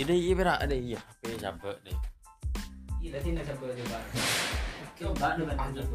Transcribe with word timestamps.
Ide 0.00 0.16
iya 0.16 0.32
berak 0.32 0.64
ada 0.64 0.72
iya. 0.72 0.96
HP 0.96 1.36
siapa 1.36 1.76
deh. 1.84 1.92
Iya, 3.04 3.20
tadi 3.20 3.28
nak 3.36 3.44
coba 3.52 3.68
coba. 3.68 3.98
Coba 4.96 5.26
dengan 5.36 5.56
anjing. 5.60 5.88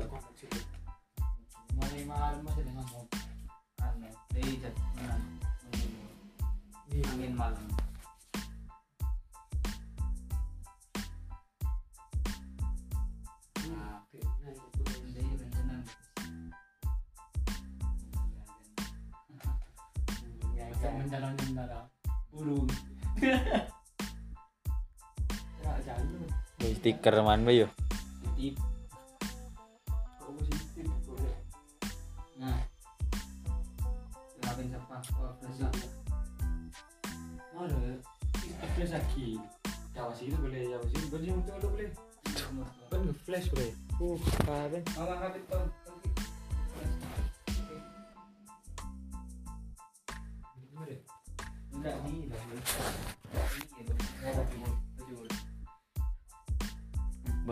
Mari 1.74 2.02
malam 2.06 2.38
masih 2.46 2.64
dengan 2.70 2.86
mau. 2.94 3.02
Jat 4.62 4.76
mana? 4.94 5.18
Angin 6.94 7.34
malam. 7.34 7.85
Kok 31.06 31.22
ya? 31.22 31.38
Nah. 32.42 32.58
Kenapin 34.42 34.74
siapa? 34.74 34.96
Oh, 35.22 35.30
Fresa. 35.38 35.70
Ada, 37.54 37.78
flash 38.74 38.94
lagi. 38.98 39.38
Jawa 39.94 40.12
sini 40.18 40.34
boleh, 40.34 40.66
Jawa 40.66 40.86
sini 40.90 41.06
boleh 41.14 41.28
yang 41.30 41.42
betul 41.46 41.70
boleh. 41.78 41.90
Kan 42.90 43.00
nge-flash 43.06 43.54
boleh. 43.54 43.72
Uh, 44.02 44.18
apa? 44.50 44.82
Mama 44.98 45.14
kapit 45.30 45.46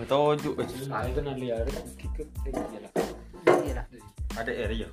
Batojo. 0.03 0.51
Ah, 0.91 1.07
itu 1.07 1.23
nanti 1.23 1.47
liar. 1.47 1.63
Kikek, 1.95 2.27
iya 2.43 2.79
lah. 2.83 2.91
Iya 3.63 3.73
lah. 3.79 3.85
Ada 4.35 4.51
air 4.51 4.71
yo. 4.75 4.89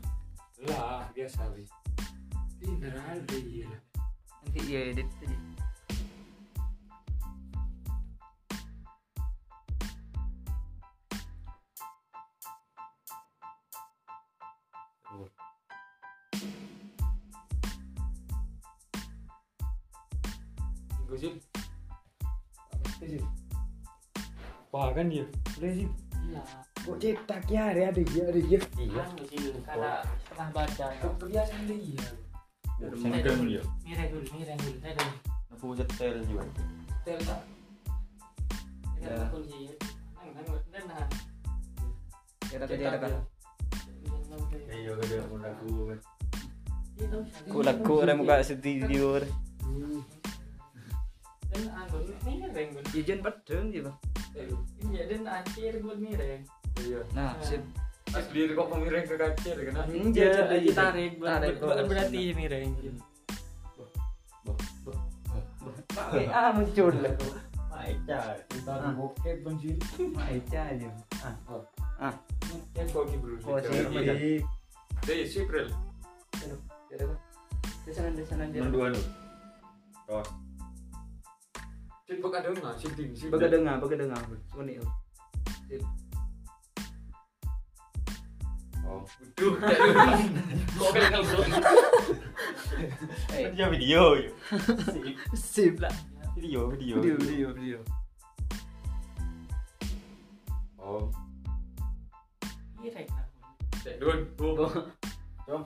Lah, 0.70 1.02
biasa 1.10 1.50
ada 1.50 1.58
iya 3.42 3.66
lah. 3.66 3.80
Nanti 4.46 4.60
iya 4.70 4.80
edit 4.94 5.10
tadi. 5.18 5.39
Kan 24.90 25.06
dia. 25.06 25.24
Boleh 25.56 25.72
sih. 25.74 25.88
Iya. 26.30 26.42
Kok 26.80 26.96
cetak 26.96 27.44
ya 27.50 27.62
ada 27.70 27.80
ada 27.92 28.02
dia 28.02 28.22
ada 28.26 28.40
dia. 28.40 28.60
Iya. 28.78 29.02
Karena 29.66 29.90
setengah 30.24 30.48
baca. 30.50 30.86
Kok 30.98 31.14
kebiasaan 31.20 31.62
dia 31.68 31.78
iya. 31.78 32.08
Mireng 32.80 33.20
dulu, 33.20 33.60
mireng 33.84 34.56
dulu. 34.56 34.76
Saya 34.80 34.94
dulu. 34.96 35.12
Aku 35.52 35.76
juga. 36.24 36.42
Tel 37.04 37.18
tak. 37.20 37.40
Ya. 39.00 39.16
Kita 40.20 40.40
nah. 40.88 41.04
Ada. 42.50 43.20
Iya 44.72 44.92
aku. 47.68 47.94
Muka 48.16 48.40
studio. 48.42 49.20
Dan 51.50 51.60
mireng 52.24 52.68
dulu. 52.72 52.80
Ijen 52.96 53.20
pedeng 53.20 53.68
gitu. 53.76 53.92
Iya 54.34 55.02
dan 55.06 55.22
akhir 55.26 55.72
gue 55.80 55.94
mireng. 55.96 56.42
Iya. 56.80 57.00
Nah, 57.12 57.34
sip. 57.42 57.62
Pas 58.10 58.26
beli 58.26 58.50
kok 58.50 58.66
pemiring 58.66 59.06
ke 59.06 59.14
kacir 59.14 59.56
kan. 59.70 59.86
Iya, 59.86 60.30
Jadi 60.50 60.68
tarik 60.74 61.12
Tarik, 61.18 61.54
ber- 61.62 61.78
oh, 61.78 61.86
berarti 61.86 62.22
mireng. 62.34 62.70
Pak 65.90 66.06
WA 66.14 66.42
muncul. 66.54 66.94
Maica. 67.70 68.18
Kita 68.46 68.74
bokep 68.94 69.36
bang 69.42 69.56
sih. 69.58 69.74
Maica 70.10 70.60
aja. 70.68 70.90
Ah, 72.00 72.14
Kan 72.74 72.86
kok 72.88 73.04
gitu. 73.10 73.26
positif. 73.42 74.42
Jadi 75.06 75.22
sih 75.24 75.42
real. 75.46 75.68
Desanan 77.86 78.12
desanan 78.14 78.46
dia. 78.50 78.60
Menduan 78.62 78.90
lu. 78.94 79.02
Ros. 82.10 82.18
Sih 82.18 82.18
kok 82.18 82.34
ada 82.34 82.50
nggak 82.50 82.74
sih 82.74 82.90
tim 82.98 83.14
sih. 83.14 83.30
Baga 83.30 83.46
dengar, 83.46 83.78
baga 83.78 83.94
dengar. 83.94 84.18
Suni. 84.50 84.74
Oh. 88.82 89.06
Duh, 89.38 89.54
kok 90.74 90.90
kalau 90.90 91.22
Kan 93.30 93.50
dia 93.54 93.66
video 93.70 94.18
yo. 94.18 94.34
Sip 95.38 95.78
lah. 95.78 95.94
Video 96.34 96.66
video. 96.74 96.98
Video 96.98 97.14
video 97.22 97.48
video. 97.54 97.78
Oh. 100.82 101.06
Cek 103.86 104.02
Coba 105.46 105.62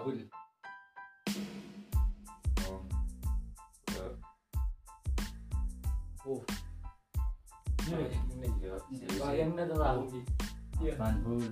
bagus. 0.00 0.24
Oh. 6.22 6.42
Ini 7.82 8.46
yo. 8.62 8.78
Bayangnya 9.18 9.66
terlalu. 9.66 10.22
Iya. 10.78 10.94
Manhul. 10.98 11.42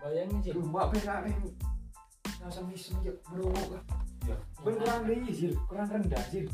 Bayangnya 0.00 0.38
sih. 0.40 0.52
Rumah 0.56 0.88
PKW. 0.88 1.26
Rasa 2.40 2.60
misem 2.64 2.96
ya 3.04 3.12
bro. 3.28 3.52
Ya. 4.24 4.36
Beneran 4.64 5.04
deh 5.04 5.20
sih, 5.30 5.52
kurang 5.68 5.92
rendah 5.92 6.24
sih. 6.32 6.48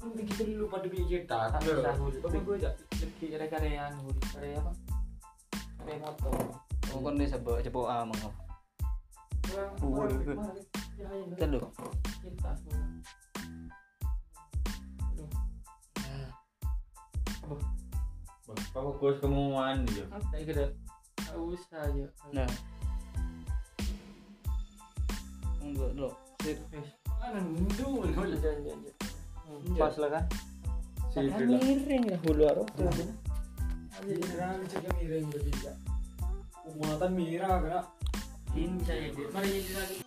Kan 0.00 0.12
begitu 0.16 0.56
dulu 0.56 0.64
pada 0.68 0.86
bikin 0.88 1.08
kita. 1.08 1.52
Tak 1.52 1.60
bisa 1.60 1.92
hul. 1.96 2.12
Tapi 2.20 2.38
gue 2.40 2.56
jak 2.60 2.74
lagi 3.00 3.26
karya-karyaan 3.32 3.92
hul. 4.00 4.16
Karya 4.32 4.60
apa? 4.60 4.72
Karya 5.80 5.96
motor. 6.00 6.36
Oh, 6.90 6.98
kon 7.00 7.16
desa 7.16 7.36
bawa 7.40 7.60
cepo 7.64 7.88
amang. 7.88 8.16
Kurang. 9.78 10.10
Telu. 11.36 11.60
Kita. 12.20 12.52
Fokus 18.70 19.16
kemuan 19.18 19.86
yo. 19.94 20.04
Apa 20.10 20.34
ya 20.38 20.44
kita? 20.46 20.66
Usah 21.34 21.86
aja. 21.86 22.06
Nah. 22.34 22.50
Enggak 25.62 25.90
lo. 25.94 26.14
Mana 27.20 28.36
jangan. 28.38 28.78
Pas 29.76 29.94
lah 29.98 30.10
kan. 30.14 30.24
Sih, 31.10 31.26
miring 31.26 32.06
lah 32.06 32.18
hulu 32.22 32.42
aro. 32.46 32.64
Miring 34.98 35.26
bertiga. 35.30 35.72
Mira 37.10 37.50
kena. 37.60 37.80
Ini 38.54 38.82
saya 38.82 39.10
edit. 39.10 39.30
Mari 39.30 39.62
lagi. 39.74 40.02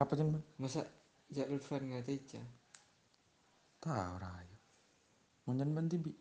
Apa? 0.00 0.12
Masa 0.60 0.84
Jalul 1.32 1.60
Fan 1.60 1.88
nggak 1.88 2.04
teja? 2.08 2.40
Tahu 3.80 4.14
rayo. 4.20 4.56
Munjan 5.48 5.72
ban 5.72 5.88
tibi. 5.88 6.12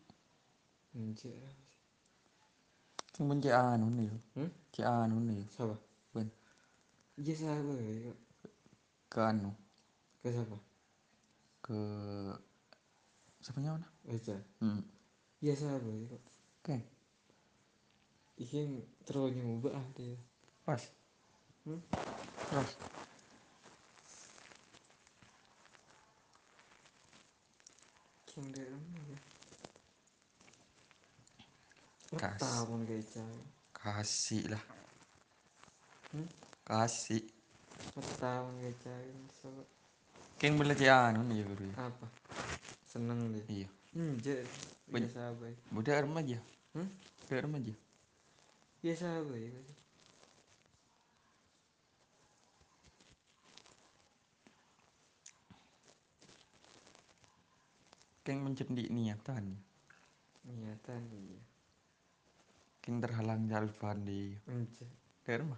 Anjir. 0.95 1.35
Sing 3.13 3.27
ben 3.27 3.41
cek 3.44 3.51
anu 3.51 3.91
nih. 3.91 4.09
Hmm? 4.35 4.50
Cek 4.71 4.88
anu 4.88 5.19
nih. 5.27 5.44
Siapa? 5.51 5.75
Ben 6.15 6.31
Iya 7.19 7.35
siapa 7.35 7.71
ya? 7.75 8.15
ke 9.11 9.19
anu 9.19 9.51
Ke 10.23 10.31
siapa? 10.31 10.56
ke 11.59 11.79
siapa 13.44 13.59
mana? 13.59 13.88
Aja. 14.07 14.39
Hmm. 14.63 14.79
Iya 15.44 15.53
siapa 15.59 15.83
ya? 15.83 16.15
Oke. 16.63 16.75
Iki 18.39 18.88
terus 19.03 19.35
nyoba 19.35 19.75
ah 19.75 19.85
dia. 20.00 20.15
Pas. 20.63 20.79
Hmm? 21.67 21.83
Pas. 22.55 22.99
King 28.29 28.47
dalam 28.53 28.83
ya. 29.09 29.17
Kas. 32.17 32.41
Tahun. 32.41 32.81
Kasih 33.73 34.43
lah. 34.53 34.63
Hmm? 36.13 36.27
Kasih. 36.65 37.25
Tahun 38.21 38.53
geca. 38.61 38.93
So, 39.41 39.49
Keng 40.39 40.55
bela 40.55 40.71
cek 40.73 40.87
anu 40.89 41.21
nih 41.27 41.43
guru. 41.43 41.67
apa? 41.75 42.07
Seneng 42.87 43.33
dia. 43.33 43.43
Iya. 43.49 43.67
Anjir. 43.97 44.45
Ben- 44.89 45.05
Biasa 45.09 45.33
baik. 45.37 45.57
Budak 45.69 45.97
remaja. 46.05 46.37
Hmm? 46.73 46.89
Budak 47.25 47.39
remaja. 47.45 47.73
Biasa 48.81 49.07
baik. 49.27 49.51
Keng 58.29 58.45
mencendi 58.45 58.85
niatan. 58.93 59.57
Niatan 60.45 61.01
iya. 61.17 61.41
Keng 62.77 63.01
terhalang 63.01 63.49
jalur 63.49 63.73
pandi 63.73 64.37
ence 64.45 64.85
der 65.25 65.41
mah 65.41 65.57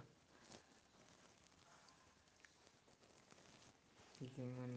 ikan 4.24 4.48
mun 4.56 4.72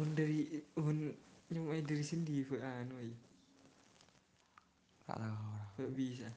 mun 0.00 0.08
dari 0.16 0.64
mun 0.80 1.12
nyamai 1.52 1.84
diri 1.84 2.00
sendiri 2.00 2.48
pe 2.48 2.56
anu 2.64 2.96
tahu 5.04 5.20
orang. 5.20 5.36
Nggak 5.76 5.92
bisa? 5.92 6.30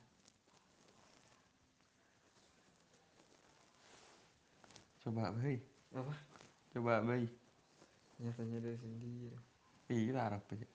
Coba 5.00 5.32
bayi 5.32 5.64
apa? 5.96 6.14
Coba 6.76 7.00
bayi 7.08 7.32
nyatanya 8.20 8.60
dari 8.60 8.78
sendiri. 8.78 9.38
Iya 9.90 10.20
harap 10.20 10.44
aja. 10.54 10.68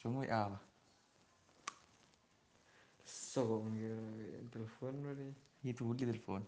Cuma 0.00 0.24
ya 0.24 0.52
apa 0.52 0.58
song 3.08 3.72
gitu 3.78 3.96
telepon 4.52 4.92
berarti? 5.00 5.26
Itu 5.64 5.92
di 5.94 6.04
telepon. 6.04 6.42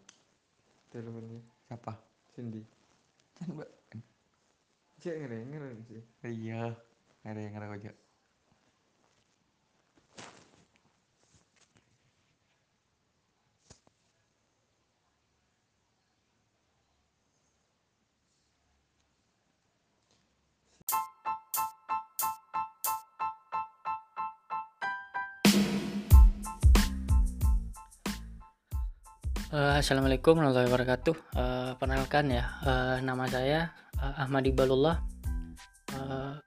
Teleponnya? 0.90 1.40
Siapa? 1.68 1.92
Sendiri 2.34 2.66
kan 3.40 3.56
mbak. 3.56 3.70
Cek 5.00 5.16
ngerengen 5.16 5.80
sih. 5.88 6.04
Iya 6.28 6.76
yang 7.24 7.56
ada 7.56 7.68
aja 7.76 7.92
Eh, 29.50 29.82
Assalamualaikum 29.82 30.38
warahmatullahi 30.38 30.70
wabarakatuh. 30.70 31.16
Eh, 31.34 31.70
perkenalkan 31.74 32.30
ya, 32.30 32.54
eh, 32.62 33.02
nama 33.02 33.26
saya 33.26 33.74
eh, 33.98 34.22
Ahmad 34.22 34.46
Iqbalullah, 34.46 35.02
eh, 35.90 36.38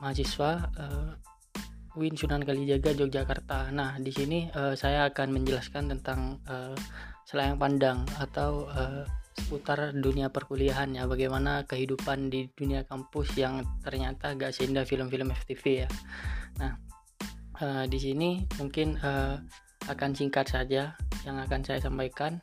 mahasiswa 0.00 0.64
eh, 0.64 2.00
UIN 2.00 2.16
Sunan 2.16 2.40
Kalijaga 2.48 2.96
Yogyakarta. 2.96 3.68
Nah, 3.76 4.00
di 4.00 4.08
sini 4.08 4.48
eh, 4.48 4.72
saya 4.72 5.04
akan 5.12 5.36
menjelaskan 5.36 6.00
tentang 6.00 6.40
eh, 6.48 6.72
selayang 7.28 7.60
pandang 7.60 8.08
atau 8.16 8.72
eh, 8.72 9.04
seputar 9.36 9.92
dunia 9.92 10.32
perkuliahan 10.32 10.96
ya, 10.96 11.04
bagaimana 11.04 11.68
kehidupan 11.68 12.32
di 12.32 12.48
dunia 12.56 12.88
kampus 12.88 13.36
yang 13.36 13.68
ternyata 13.84 14.32
gak 14.32 14.56
seindah 14.56 14.88
film-film 14.88 15.28
FTV 15.28 15.84
ya. 15.84 15.88
Nah, 16.56 16.72
eh, 17.60 17.84
di 17.84 18.00
sini 18.00 18.48
mungkin 18.56 18.96
eh, 18.96 19.44
akan 19.86 20.10
singkat 20.14 20.46
saja 20.50 20.94
yang 21.26 21.36
akan 21.42 21.62
saya 21.66 21.82
sampaikan. 21.82 22.38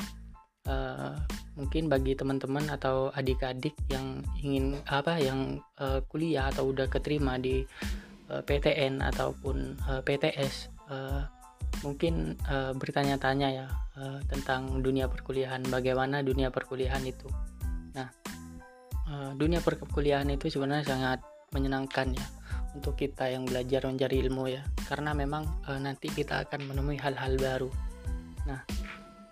Eh, 0.63 1.15
mungkin 1.59 1.91
bagi 1.91 2.15
teman-teman 2.15 2.71
atau 2.71 3.11
adik-adik 3.13 3.75
yang 3.91 4.23
ingin 4.39 4.79
apa 4.87 5.19
yang 5.19 5.59
eh, 5.75 5.99
kuliah 6.07 6.47
atau 6.49 6.71
udah 6.71 6.87
keterima 6.87 7.35
di 7.35 7.67
eh, 8.31 8.41
PTN 8.41 9.03
ataupun 9.03 9.75
eh, 9.75 10.01
PTS 10.01 10.71
eh, 10.87 11.21
mungkin 11.83 12.39
eh, 12.47 12.71
bertanya-tanya 12.73 13.47
ya 13.51 13.67
eh, 13.99 14.19
tentang 14.31 14.79
dunia 14.79 15.11
perkuliahan 15.11 15.67
bagaimana 15.67 16.23
dunia 16.23 16.47
perkuliahan 16.47 17.03
itu. 17.03 17.27
Nah 17.93 18.07
eh, 19.11 19.31
dunia 19.35 19.59
perkuliahan 19.59 20.31
itu 20.31 20.47
sebenarnya 20.47 20.87
sangat 20.87 21.19
menyenangkan 21.51 22.15
ya 22.15 22.25
untuk 22.73 22.97
kita 22.97 23.29
yang 23.29 23.45
belajar 23.45 23.85
mencari 23.85 24.21
ilmu 24.25 24.49
ya. 24.49 24.61
Karena 24.89 25.13
memang 25.13 25.45
eh, 25.69 25.79
nanti 25.79 26.09
kita 26.09 26.45
akan 26.45 26.69
menemui 26.69 26.97
hal-hal 26.97 27.37
baru. 27.37 27.69
Nah 28.49 28.61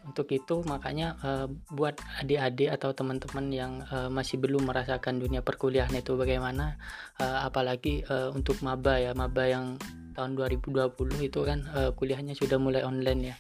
untuk 0.02 0.28
itu 0.34 0.66
makanya 0.66 1.16
eh, 1.22 1.48
buat 1.72 1.96
adik-adik 2.20 2.74
atau 2.74 2.92
teman-teman 2.92 3.46
yang 3.54 3.72
eh, 3.88 4.10
masih 4.10 4.42
belum 4.42 4.68
merasakan 4.68 5.22
dunia 5.22 5.46
perkuliahan 5.46 5.94
itu 5.94 6.18
bagaimana 6.18 6.76
eh, 7.22 7.40
apalagi 7.46 8.04
eh, 8.04 8.30
untuk 8.34 8.60
maba 8.66 8.98
ya 8.98 9.14
maba 9.14 9.48
yang 9.48 9.78
tahun 10.18 10.36
2020 10.36 10.98
itu 11.22 11.40
kan 11.46 11.64
eh, 11.72 11.92
kuliahnya 11.96 12.36
sudah 12.36 12.58
mulai 12.58 12.84
online 12.84 13.34
ya. 13.34 13.36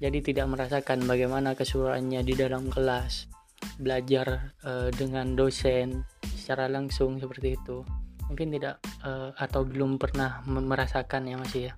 Jadi 0.00 0.32
tidak 0.32 0.48
merasakan 0.48 1.04
bagaimana 1.04 1.52
keseruannya 1.52 2.24
di 2.24 2.32
dalam 2.32 2.72
kelas 2.72 3.28
belajar 3.76 4.56
eh, 4.64 4.88
dengan 4.96 5.36
dosen 5.36 6.08
secara 6.32 6.66
langsung 6.66 7.20
seperti 7.20 7.54
itu 7.54 7.84
mungkin 8.30 8.54
tidak 8.54 8.78
eh, 9.02 9.34
atau 9.34 9.66
belum 9.66 9.98
pernah 9.98 10.38
me- 10.46 10.62
merasakan 10.62 11.26
ya 11.26 11.34
masih 11.34 11.62
ya. 11.68 11.74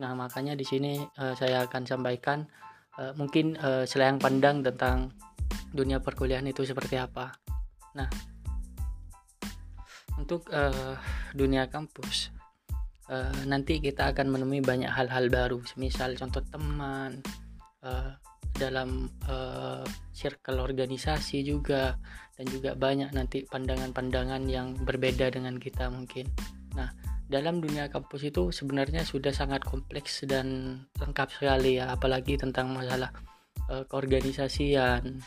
Nah 0.00 0.16
makanya 0.16 0.56
di 0.56 0.64
sini 0.64 0.96
eh, 1.04 1.34
saya 1.36 1.68
akan 1.68 1.84
sampaikan 1.84 2.48
eh, 2.96 3.12
mungkin 3.20 3.52
eh, 3.60 3.84
selayang 3.84 4.16
pandang 4.16 4.64
tentang 4.64 5.12
dunia 5.76 6.00
perkuliahan 6.00 6.48
itu 6.48 6.64
seperti 6.64 6.96
apa. 6.96 7.36
Nah 7.92 8.08
untuk 10.16 10.48
eh, 10.48 10.96
dunia 11.36 11.68
kampus 11.68 12.32
eh, 13.12 13.44
nanti 13.44 13.84
kita 13.84 14.08
akan 14.16 14.32
menemui 14.32 14.64
banyak 14.64 14.88
hal-hal 14.88 15.28
baru. 15.28 15.60
Semisal 15.68 16.16
contoh 16.16 16.40
teman 16.48 17.20
eh, 17.84 18.12
dalam 18.54 19.10
eh, 19.26 19.84
circle 20.14 20.62
organisasi 20.62 21.42
juga 21.42 21.98
dan 22.34 22.46
juga 22.50 22.74
banyak 22.74 23.14
nanti 23.14 23.46
pandangan-pandangan 23.46 24.42
yang 24.50 24.74
berbeda 24.82 25.30
dengan 25.30 25.58
kita 25.58 25.90
mungkin. 25.90 26.26
Nah, 26.74 26.90
dalam 27.30 27.62
dunia 27.62 27.86
kampus 27.90 28.30
itu 28.30 28.50
sebenarnya 28.50 29.06
sudah 29.06 29.30
sangat 29.30 29.62
kompleks 29.62 30.26
dan 30.26 30.78
lengkap 30.98 31.28
sekali 31.30 31.78
ya, 31.78 31.94
apalagi 31.94 32.38
tentang 32.38 32.74
masalah 32.74 33.10
eh, 33.70 33.84
keorganisasian, 33.86 35.22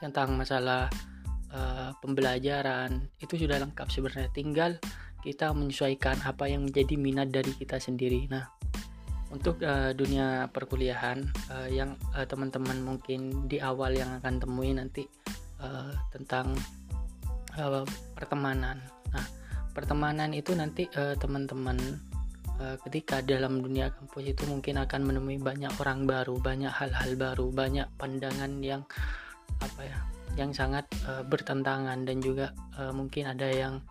tentang 0.00 0.36
masalah 0.36 0.88
eh, 1.52 1.90
pembelajaran 2.00 3.08
itu 3.20 3.40
sudah 3.40 3.60
lengkap 3.60 3.88
sebenarnya. 3.88 4.30
Tinggal 4.32 4.80
kita 5.24 5.56
menyesuaikan 5.56 6.20
apa 6.20 6.52
yang 6.52 6.68
menjadi 6.68 7.00
minat 7.00 7.32
dari 7.32 7.56
kita 7.56 7.80
sendiri. 7.80 8.28
Nah, 8.28 8.44
untuk 9.34 9.58
eh, 9.58 9.90
dunia 9.98 10.46
perkuliahan 10.54 11.18
eh, 11.50 11.68
yang 11.74 11.98
eh, 12.14 12.22
teman-teman 12.22 12.78
mungkin 12.86 13.50
di 13.50 13.58
awal 13.58 13.98
yang 13.98 14.22
akan 14.22 14.38
temui 14.38 14.70
nanti 14.70 15.02
eh, 15.58 15.92
tentang 16.14 16.54
eh, 17.58 17.84
pertemanan. 18.14 18.78
Nah, 19.10 19.26
pertemanan 19.74 20.30
itu 20.30 20.54
nanti 20.54 20.86
eh, 20.86 21.18
teman-teman 21.18 21.76
eh, 22.62 22.76
ketika 22.86 23.18
dalam 23.26 23.58
dunia 23.58 23.90
kampus 23.90 24.22
itu 24.22 24.46
mungkin 24.46 24.78
akan 24.78 25.02
menemui 25.02 25.42
banyak 25.42 25.74
orang 25.82 26.06
baru, 26.06 26.38
banyak 26.38 26.70
hal-hal 26.70 27.18
baru, 27.18 27.50
banyak 27.50 27.90
pandangan 27.98 28.62
yang 28.62 28.86
apa 29.58 29.82
ya, 29.82 29.98
yang 30.38 30.54
sangat 30.54 30.86
eh, 31.10 31.26
bertentangan 31.26 32.06
dan 32.06 32.22
juga 32.22 32.54
eh, 32.78 32.94
mungkin 32.94 33.34
ada 33.34 33.50
yang 33.50 33.82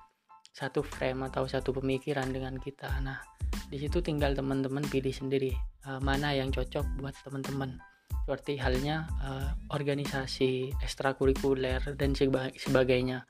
satu 0.54 0.86
frame 0.86 1.26
atau 1.34 1.50
satu 1.50 1.74
pemikiran 1.74 2.30
dengan 2.30 2.56
kita. 2.62 2.86
Nah, 3.02 3.18
di 3.74 3.82
situ 3.82 4.06
tinggal 4.06 4.38
teman-teman 4.38 4.86
pilih 4.86 5.10
sendiri 5.10 5.50
eh, 5.90 6.00
mana 6.06 6.38
yang 6.38 6.54
cocok 6.54 6.86
buat 7.02 7.18
teman-teman. 7.26 7.82
Seperti 8.14 8.62
halnya 8.62 9.10
eh, 9.26 9.50
organisasi 9.74 10.78
ekstrakurikuler 10.78 11.82
dan 11.98 12.14
seba- 12.14 12.54
sebagainya. 12.54 13.26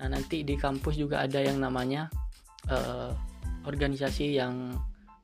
Nah 0.00 0.08
nanti 0.08 0.48
di 0.48 0.56
kampus 0.56 0.96
juga 0.96 1.20
ada 1.20 1.44
yang 1.44 1.60
namanya 1.60 2.08
eh, 2.72 3.12
organisasi 3.68 4.40
yang 4.40 4.72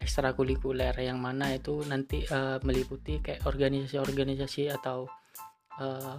ekstrakurikuler. 0.05 0.93
Yang 1.01 1.17
mana 1.17 1.57
itu 1.57 1.81
nanti 1.89 2.29
eh, 2.29 2.61
meliputi 2.61 3.25
kayak 3.25 3.49
organisasi-organisasi 3.49 4.69
atau 4.69 5.09
eh, 5.81 6.17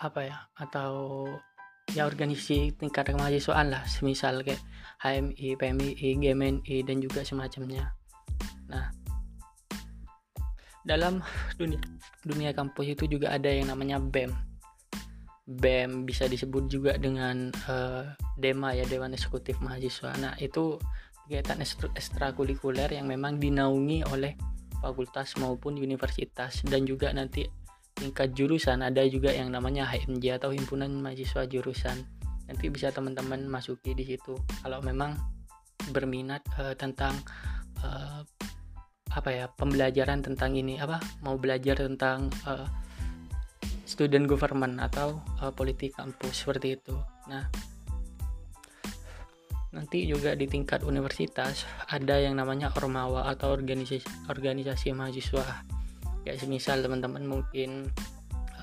apa 0.00 0.20
ya 0.26 0.50
atau 0.58 1.28
ya 1.94 2.10
organisasi 2.10 2.74
tingkat 2.74 3.14
kemahasiswaan 3.14 3.70
lah 3.70 3.86
semisal 3.86 4.42
kayak 4.42 4.58
HMI, 5.00 5.56
PMI, 5.56 5.96
GMNI 6.20 6.76
dan 6.84 6.96
juga 7.00 7.24
semacamnya. 7.24 7.96
Nah, 8.68 8.92
dalam 10.84 11.24
dunia 11.58 11.80
dunia 12.24 12.50
kampus 12.52 12.92
itu 12.92 13.04
juga 13.08 13.32
ada 13.32 13.48
yang 13.48 13.72
namanya 13.72 13.96
BEM. 13.96 14.32
BEM 15.50 16.06
bisa 16.06 16.28
disebut 16.30 16.70
juga 16.70 16.94
dengan 17.00 17.50
eh, 17.50 18.04
DEMA 18.38 18.76
ya 18.76 18.84
Dewan 18.86 19.16
Eksekutif 19.16 19.58
Mahasiswa. 19.64 20.14
Nah, 20.20 20.36
itu 20.38 20.76
kegiatan 21.26 21.58
ekstra- 21.64 21.94
ekstrakurikuler 21.96 22.92
yang 22.92 23.08
memang 23.08 23.40
dinaungi 23.40 24.04
oleh 24.12 24.36
fakultas 24.84 25.36
maupun 25.40 25.80
universitas 25.80 26.60
dan 26.64 26.84
juga 26.84 27.12
nanti 27.12 27.48
tingkat 27.96 28.32
jurusan 28.32 28.80
ada 28.80 29.04
juga 29.04 29.28
yang 29.32 29.52
namanya 29.52 29.84
HMJ 29.84 30.40
atau 30.40 30.50
Himpunan 30.56 30.88
Mahasiswa 31.00 31.44
Jurusan 31.44 32.19
nanti 32.50 32.66
bisa 32.66 32.90
teman-teman 32.90 33.46
masuki 33.46 33.94
di 33.94 34.02
situ 34.02 34.34
kalau 34.66 34.82
memang 34.82 35.14
berminat 35.94 36.42
eh, 36.58 36.74
tentang 36.74 37.14
eh, 37.86 38.20
apa 39.10 39.30
ya 39.30 39.46
pembelajaran 39.50 40.22
tentang 40.22 40.58
ini 40.58 40.82
apa 40.82 40.98
mau 41.22 41.38
belajar 41.38 41.78
tentang 41.78 42.26
eh, 42.46 42.66
student 43.90 44.30
government 44.30 44.78
atau 44.78 45.18
uh, 45.42 45.50
politik 45.50 45.98
kampus 45.98 46.46
seperti 46.46 46.78
itu. 46.78 46.94
Nah, 47.26 47.50
nanti 49.74 50.06
juga 50.06 50.38
di 50.38 50.46
tingkat 50.46 50.86
universitas 50.86 51.66
ada 51.90 52.22
yang 52.22 52.38
namanya 52.38 52.70
ormawa 52.78 53.26
atau 53.26 53.50
organisasi 53.50 54.30
organisasi 54.30 54.94
mahasiswa. 54.94 55.66
Kayak 56.22 56.38
semisal 56.38 56.86
teman-teman 56.86 57.26
mungkin 57.26 57.90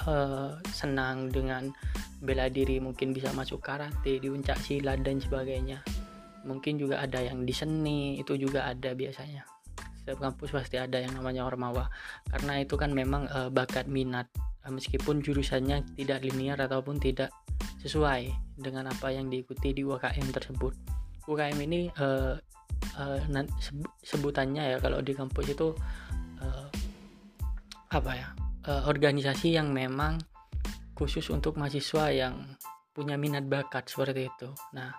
uh, 0.06 0.60
senang 0.70 1.34
dengan 1.34 1.74
bela 2.22 2.52
diri, 2.52 2.78
mungkin 2.78 3.14
bisa 3.16 3.34
masuk 3.34 3.64
karate, 3.64 4.22
di 4.22 4.28
puncak 4.28 4.58
silat 4.62 5.02
dan 5.02 5.18
sebagainya. 5.18 5.82
Mungkin 6.46 6.78
juga 6.78 7.02
ada 7.02 7.24
yang 7.24 7.44
di 7.44 7.54
seni, 7.54 8.22
itu 8.22 8.38
juga 8.38 8.70
ada 8.70 8.94
biasanya. 8.94 9.48
Setiap 10.08 10.24
kampus 10.24 10.56
pasti 10.56 10.80
ada 10.80 11.04
yang 11.04 11.20
namanya 11.20 11.44
ormawa 11.44 11.92
karena 12.32 12.64
itu 12.64 12.80
kan 12.80 12.96
memang 12.96 13.28
uh, 13.28 13.52
bakat 13.52 13.92
minat 13.92 14.32
uh, 14.64 14.72
meskipun 14.72 15.20
jurusannya 15.20 15.84
tidak 16.00 16.24
linear 16.24 16.56
ataupun 16.64 16.96
tidak 16.96 17.28
sesuai 17.84 18.32
dengan 18.56 18.88
apa 18.88 19.12
yang 19.12 19.28
diikuti 19.28 19.76
di 19.76 19.84
UKM 19.84 20.32
tersebut. 20.32 20.72
UKM 21.28 21.60
ini 21.60 21.92
uh, 22.00 22.40
uh, 22.96 23.20
sebutannya 24.00 24.76
ya 24.76 24.78
kalau 24.80 25.04
di 25.04 25.12
kampus 25.12 25.52
itu 25.52 25.76
uh, 26.40 26.68
apa 27.92 28.12
ya 28.16 28.28
uh, 28.68 28.84
organisasi 28.86 29.56
yang 29.56 29.72
memang 29.72 30.20
khusus 30.94 31.28
untuk 31.32 31.56
mahasiswa 31.56 32.12
yang 32.12 32.36
punya 32.92 33.16
minat 33.16 33.46
bakat 33.46 33.88
seperti 33.88 34.28
itu. 34.28 34.50
Nah 34.76 34.92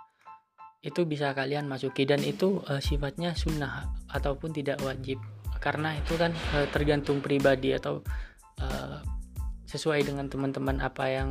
itu 0.78 1.02
bisa 1.04 1.34
kalian 1.34 1.66
masuki 1.66 2.06
dan 2.06 2.22
itu 2.22 2.62
uh, 2.70 2.78
sifatnya 2.78 3.34
sunnah 3.34 3.90
ataupun 4.14 4.54
tidak 4.54 4.78
wajib 4.87 5.18
karena 5.58 5.98
itu 5.98 6.14
kan 6.14 6.30
uh, 6.54 6.66
tergantung 6.70 7.18
pribadi 7.18 7.75
atau 7.75 7.98
uh, 8.62 9.02
sesuai 9.66 10.06
dengan 10.06 10.30
teman-teman 10.30 10.78
apa 10.78 11.04
yang 11.10 11.28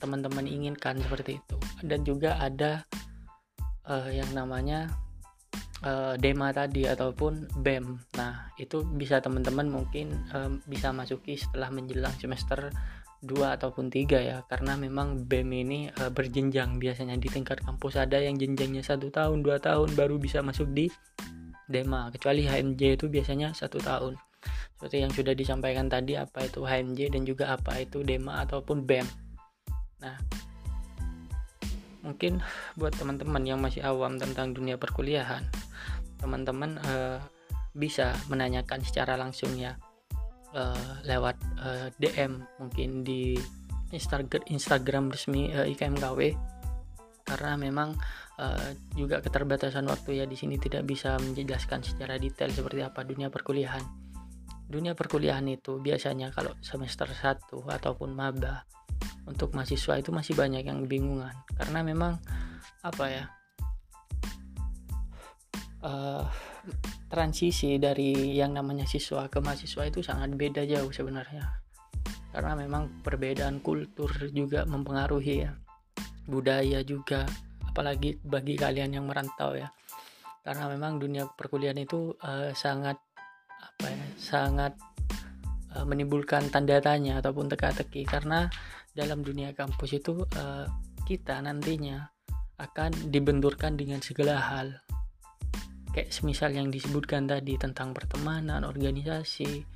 teman-teman 0.00 0.48
inginkan 0.48 0.96
seperti 0.96 1.36
itu 1.36 1.56
dan 1.84 2.00
juga 2.08 2.40
ada 2.40 2.88
uh, 3.84 4.08
yang 4.08 4.32
namanya 4.32 4.88
uh, 5.84 6.14
dema 6.18 6.50
tadi 6.50 6.86
ataupun 6.86 7.62
bem. 7.62 7.98
Nah 8.16 8.50
itu 8.58 8.82
bisa 8.82 9.22
teman-teman 9.22 9.68
mungkin 9.68 10.14
uh, 10.34 10.50
bisa 10.66 10.90
masuki 10.90 11.38
setelah 11.38 11.70
menjelang 11.70 12.14
semester 12.18 12.72
2 13.22 13.58
ataupun 13.58 13.90
3 13.90 14.06
ya. 14.22 14.38
Karena 14.46 14.78
memang 14.78 15.26
BEM 15.26 15.50
ini 15.66 15.90
e, 15.90 16.02
berjenjang. 16.06 16.78
Biasanya 16.78 17.18
di 17.18 17.26
tingkat 17.26 17.66
kampus 17.66 17.98
ada 17.98 18.22
yang 18.22 18.38
jenjangnya 18.38 18.86
satu 18.86 19.10
tahun 19.10 19.42
dua 19.42 19.58
tahun 19.58 19.98
baru 19.98 20.22
bisa 20.22 20.38
masuk 20.38 20.70
di 20.70 20.86
DEMA. 21.66 22.14
Kecuali 22.14 22.46
HMJ 22.46 22.94
itu 22.94 23.10
biasanya 23.10 23.58
satu 23.58 23.82
tahun. 23.82 24.14
Seperti 24.78 25.02
yang 25.02 25.10
sudah 25.10 25.34
disampaikan 25.34 25.90
tadi 25.90 26.14
apa 26.14 26.46
itu 26.46 26.62
HMJ 26.62 27.18
dan 27.18 27.26
juga 27.26 27.58
apa 27.58 27.82
itu 27.82 28.06
DEMA 28.06 28.46
ataupun 28.46 28.86
BEM. 28.86 29.06
Nah 29.98 30.14
mungkin 31.98 32.38
buat 32.78 32.94
teman-teman 32.94 33.42
yang 33.42 33.58
masih 33.58 33.82
awam 33.82 34.16
tentang 34.16 34.54
dunia 34.54 34.78
perkuliahan 34.78 35.42
teman-teman 36.18 36.76
e, 36.82 36.94
bisa 37.78 38.12
menanyakan 38.26 38.82
secara 38.82 39.14
langsung 39.14 39.54
ya 39.54 39.78
uh, 40.52 40.94
lewat 41.04 41.36
uh, 41.60 41.88
eh, 41.88 41.88
DM 42.00 42.40
mungkin 42.60 43.04
di 43.04 43.36
Instagram 43.92 44.44
Instagram 44.48 45.04
resmi 45.12 45.52
uh, 45.52 45.64
IKMKW 45.64 46.36
karena 47.28 47.60
memang 47.60 47.92
uh, 48.40 48.70
juga 48.96 49.20
keterbatasan 49.20 49.84
waktu 49.84 50.24
ya 50.24 50.24
di 50.24 50.36
sini 50.36 50.56
tidak 50.56 50.88
bisa 50.88 51.20
menjelaskan 51.20 51.84
secara 51.84 52.16
detail 52.16 52.48
seperti 52.48 52.80
apa 52.80 53.04
dunia 53.04 53.28
perkuliahan. 53.28 53.84
Dunia 54.68 54.92
perkuliahan 54.92 55.44
itu 55.48 55.80
biasanya 55.80 56.28
kalau 56.32 56.52
semester 56.60 57.08
1 57.08 57.52
ataupun 57.52 58.12
maba 58.12 58.64
untuk 59.28 59.52
mahasiswa 59.56 60.00
itu 60.00 60.12
masih 60.12 60.36
banyak 60.36 60.64
yang 60.64 60.84
bingungan 60.88 61.32
karena 61.56 61.80
memang 61.84 62.16
apa 62.80 63.04
ya 63.08 63.24
uh, 65.88 66.24
transisi 67.08 67.80
dari 67.80 68.36
yang 68.36 68.52
namanya 68.52 68.84
siswa 68.84 69.26
ke 69.32 69.40
mahasiswa 69.40 69.88
itu 69.88 70.04
sangat 70.04 70.36
beda 70.36 70.68
jauh 70.68 70.92
sebenarnya. 70.92 71.64
Karena 72.28 72.52
memang 72.54 73.00
perbedaan 73.00 73.64
kultur 73.64 74.12
juga 74.30 74.68
mempengaruhi 74.68 75.48
ya. 75.48 75.56
Budaya 76.28 76.84
juga 76.84 77.24
apalagi 77.64 78.20
bagi 78.20 78.54
kalian 78.60 79.00
yang 79.00 79.08
merantau 79.08 79.56
ya. 79.56 79.72
Karena 80.44 80.68
memang 80.68 81.00
dunia 81.00 81.24
perkuliahan 81.24 81.80
itu 81.80 82.12
uh, 82.20 82.52
sangat 82.52 83.00
apa 83.58 83.86
ya 83.90 84.06
sangat 84.20 84.72
uh, 85.74 85.84
menimbulkan 85.88 86.52
tanda 86.52 86.76
tanya 86.84 87.24
ataupun 87.24 87.48
teka-teki. 87.48 88.04
Karena 88.04 88.44
dalam 88.92 89.24
dunia 89.24 89.56
kampus 89.56 89.96
itu 89.96 90.20
uh, 90.36 90.68
kita 91.08 91.40
nantinya 91.40 92.12
akan 92.60 93.08
dibenturkan 93.08 93.78
dengan 93.78 94.04
segala 94.04 94.36
hal 94.36 94.76
kayak 95.98 96.14
semisal 96.14 96.54
yang 96.54 96.70
disebutkan 96.70 97.26
tadi 97.26 97.58
tentang 97.58 97.90
pertemanan 97.90 98.62
organisasi 98.62 99.66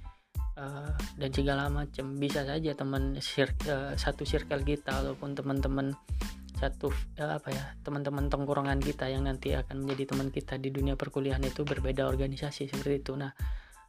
uh, 0.54 0.94
dan 1.18 1.30
segala 1.34 1.66
macam 1.66 2.14
bisa 2.14 2.46
saja 2.46 2.78
teman 2.78 3.18
sir 3.18 3.50
uh, 3.66 3.90
satu 3.98 4.22
circle 4.22 4.62
kita 4.62 5.02
ataupun 5.02 5.34
teman-teman 5.34 5.90
satu 6.54 6.94
uh, 7.18 7.42
apa 7.42 7.50
ya 7.50 7.74
teman-teman 7.82 8.30
tongkrongan 8.30 8.78
kita 8.78 9.10
yang 9.10 9.26
nanti 9.26 9.50
akan 9.50 9.82
menjadi 9.82 10.14
teman 10.14 10.30
kita 10.30 10.62
di 10.62 10.70
dunia 10.70 10.94
perkuliahan 10.94 11.42
itu 11.42 11.66
berbeda 11.66 12.06
organisasi 12.06 12.70
seperti 12.70 13.02
itu. 13.02 13.18
Nah 13.18 13.34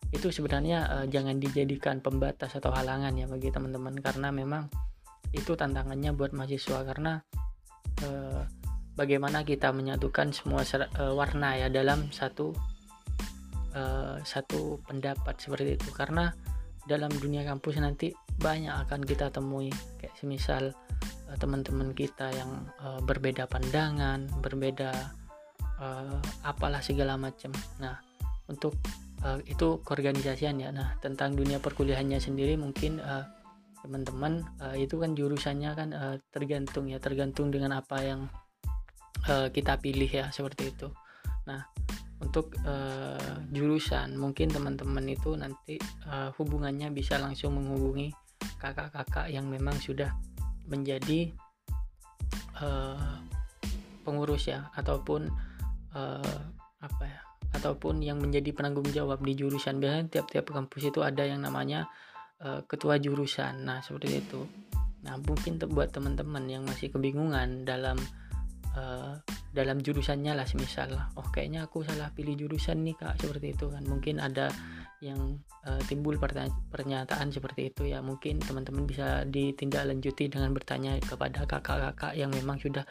itu 0.09 0.33
sebenarnya 0.33 0.89
uh, 0.89 1.05
jangan 1.05 1.37
dijadikan 1.37 2.01
pembatas 2.01 2.57
atau 2.57 2.73
halangan 2.73 3.13
ya 3.13 3.29
bagi 3.29 3.53
teman-teman 3.53 3.93
karena 4.01 4.33
memang 4.33 4.73
itu 5.37 5.53
tantangannya 5.53 6.17
buat 6.17 6.33
mahasiswa. 6.33 6.81
Karena 6.81 7.21
uh, 8.09 8.41
bagaimana 8.93 9.41
kita 9.41 9.73
menyatukan 9.73 10.33
semua 10.33 10.61
uh, 10.65 11.13
warna 11.13 11.57
ya 11.57 11.67
dalam 11.69 12.09
satu 12.13 12.53
uh, 13.73 14.17
satu 14.21 14.81
pendapat 14.85 15.35
seperti 15.41 15.77
itu. 15.77 15.89
Karena 15.93 16.29
dalam 16.85 17.09
dunia 17.15 17.47
kampus 17.47 17.79
nanti 17.79 18.13
banyak 18.37 18.73
akan 18.87 19.01
kita 19.05 19.33
temui. 19.33 19.73
Kayak 19.97 20.15
semisal 20.19 20.63
uh, 21.29 21.37
teman-teman 21.37 21.91
kita 21.93 22.29
yang 22.33 22.69
uh, 22.81 23.01
berbeda 23.01 23.49
pandangan 23.49 24.29
berbeda 24.41 24.91
uh, 25.81 26.17
apalah 26.45 26.81
segala 26.81 27.17
macam. 27.17 27.49
Nah 27.81 27.97
untuk 28.45 28.77
uh, 29.25 29.41
itu 29.49 29.81
keorganisasian 29.81 30.61
ya. 30.61 30.69
Nah 30.69 30.97
tentang 31.01 31.33
dunia 31.33 31.57
perkuliahannya 31.57 32.21
sendiri 32.21 32.59
mungkin 32.59 33.01
uh, 33.01 33.25
teman-teman 33.83 34.47
uh, 34.63 34.77
itu 34.79 34.95
kan 34.95 35.11
jurusannya 35.11 35.71
kan 35.73 35.89
uh, 35.91 36.15
tergantung 36.29 36.87
ya. 36.91 37.01
Tergantung 37.01 37.49
dengan 37.49 37.79
apa 37.79 37.99
yang 38.03 38.29
uh, 39.27 39.47
kita 39.51 39.79
pilih 39.79 40.09
ya 40.09 40.29
seperti 40.29 40.73
itu. 40.73 40.87
Nah 41.47 41.63
untuk 42.23 42.55
uh, 42.63 43.43
jurusan 43.51 44.15
mungkin 44.15 44.47
teman-teman 44.47 45.03
itu 45.11 45.35
nanti 45.35 45.75
uh, 46.07 46.31
hubungannya 46.39 46.87
bisa 46.95 47.19
langsung 47.19 47.59
menghubungi 47.59 48.15
kakak-kakak 48.63 49.27
yang 49.27 49.51
memang 49.51 49.75
sudah 49.75 50.15
menjadi 50.71 51.35
uh, 52.63 53.19
pengurus 54.07 54.47
ya 54.47 54.71
ataupun 54.79 55.27
uh, 55.91 56.39
apa 56.79 57.03
ya 57.03 57.21
ataupun 57.53 58.01
yang 58.01 58.17
menjadi 58.17 58.55
penanggung 58.55 58.87
jawab 58.89 59.19
di 59.21 59.35
jurusan. 59.35 59.77
Biasanya 59.83 60.09
tiap-tiap 60.09 60.49
kampus 60.49 60.89
itu 60.89 61.03
ada 61.03 61.27
yang 61.27 61.43
namanya 61.43 61.91
uh, 62.41 62.63
ketua 62.65 62.97
jurusan. 62.97 63.67
Nah 63.67 63.83
seperti 63.83 64.23
itu. 64.23 64.47
Nah 65.03 65.19
mungkin 65.19 65.59
buat 65.59 65.91
teman-teman 65.91 66.47
yang 66.47 66.63
masih 66.63 66.89
kebingungan 66.89 67.67
dalam 67.67 67.99
uh, 68.77 69.13
dalam 69.53 69.85
jurusannya 69.85 70.33
lah 70.33 70.49
semisal 70.49 70.89
oh 71.13 71.27
kayaknya 71.29 71.69
aku 71.69 71.85
salah 71.85 72.09
pilih 72.09 72.33
jurusan 72.33 72.81
nih 72.81 72.97
kak 72.97 73.21
seperti 73.21 73.53
itu 73.53 73.69
kan. 73.69 73.85
Mungkin 73.85 74.17
ada 74.17 74.49
yang 75.03 75.37
uh, 75.67 75.81
timbul 75.85 76.17
pernyataan 76.17 77.29
seperti 77.29 77.69
itu 77.69 77.85
ya. 77.85 78.01
Mungkin 78.01 78.41
teman-teman 78.41 78.89
bisa 78.89 79.27
ditindaklanjuti 79.29 80.33
dengan 80.33 80.55
bertanya 80.57 80.97
kepada 81.03 81.45
kakak-kakak 81.45 82.13
yang 82.17 82.33
memang 82.33 82.57
sudah 82.57 82.81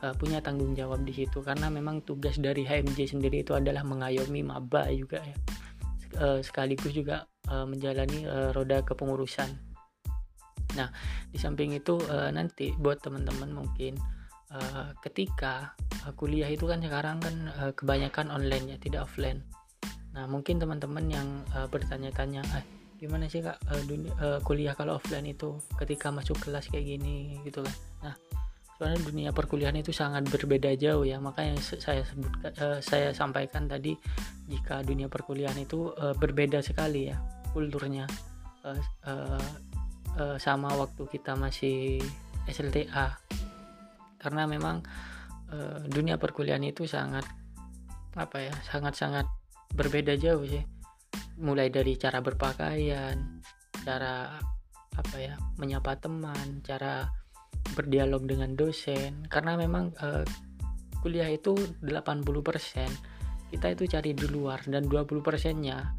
uh, 0.00 0.14
punya 0.16 0.40
tanggung 0.40 0.72
jawab 0.72 1.04
di 1.04 1.12
situ. 1.12 1.44
Karena 1.44 1.68
memang 1.68 2.00
tugas 2.06 2.40
dari 2.40 2.64
HMJ 2.64 3.12
sendiri 3.16 3.44
itu 3.44 3.52
adalah 3.52 3.84
mengayomi 3.84 4.40
maba 4.40 4.88
juga 4.92 5.20
ya. 5.20 5.36
Sekaligus 6.40 6.96
juga 6.96 7.28
menjalani 7.44 8.24
roda 8.56 8.80
kepengurusan. 8.80 9.52
Nah 10.80 10.88
di 11.28 11.36
samping 11.36 11.76
itu 11.76 12.00
nanti 12.32 12.72
buat 12.72 13.04
teman-teman 13.04 13.52
mungkin 13.52 14.00
uh, 14.56 14.90
ketika 15.04 15.76
uh, 16.08 16.12
kuliah 16.16 16.48
itu 16.48 16.64
kan 16.64 16.80
sekarang 16.80 17.20
kan 17.20 17.34
uh, 17.60 17.72
kebanyakan 17.76 18.32
online 18.32 18.72
ya 18.72 18.76
tidak 18.80 19.04
offline. 19.04 19.44
Nah 20.16 20.24
mungkin 20.24 20.56
teman-teman 20.56 21.04
yang 21.12 21.28
bertanya-tanya 21.68 22.40
eh, 22.56 22.64
gimana 22.96 23.28
sih 23.28 23.44
kak 23.44 23.60
dunia, 23.84 24.40
kuliah 24.40 24.72
kalau 24.72 24.96
offline 24.96 25.28
itu 25.28 25.60
ketika 25.76 26.08
masuk 26.08 26.40
kelas 26.40 26.72
kayak 26.72 26.88
gini? 26.88 27.36
Gitu 27.44 27.60
kan. 27.60 27.76
Nah 28.00 28.14
soalnya 28.80 28.96
dunia 29.04 29.28
perkuliahan 29.36 29.76
itu 29.76 29.92
sangat 29.92 30.24
berbeda 30.32 30.72
jauh 30.80 31.04
ya. 31.04 31.20
Makanya 31.20 31.60
saya 31.60 32.00
sebut 32.00 32.32
saya 32.80 33.12
sampaikan 33.12 33.68
tadi 33.68 33.92
jika 34.48 34.80
dunia 34.80 35.12
perkuliahan 35.12 35.60
itu 35.60 35.92
berbeda 36.16 36.64
sekali 36.64 37.12
ya 37.12 37.20
kulturnya. 37.52 38.08
Eh, 40.16 40.40
sama 40.40 40.72
waktu 40.72 41.04
kita 41.12 41.36
masih 41.36 42.00
SLTA 42.48 43.20
karena 44.18 44.48
memang 44.48 44.82
eh, 45.52 45.82
dunia 45.86 46.16
perkuliahan 46.16 46.64
itu 46.64 46.88
sangat 46.88 47.24
apa 48.16 48.38
ya 48.40 48.54
sangat-sangat 48.64 49.28
berbeda 49.76 50.16
jauh 50.16 50.44
sih. 50.44 50.64
Mulai 51.36 51.68
dari 51.68 51.96
cara 52.00 52.24
berpakaian 52.24 53.44
cara 53.84 54.40
apa 54.96 55.16
ya 55.20 55.36
menyapa 55.60 56.00
teman 56.00 56.64
cara 56.64 57.06
berdialog 57.76 58.24
dengan 58.24 58.56
dosen. 58.56 59.28
Karena 59.28 59.58
memang 59.60 59.92
eh, 60.00 60.24
kuliah 61.04 61.28
itu 61.30 61.54
80% 61.84 63.14
kita 63.46 63.66
itu 63.70 63.84
cari 63.86 64.10
di 64.10 64.26
luar 64.26 64.66
dan 64.66 64.90
20 64.90 65.22
persennya 65.22 65.94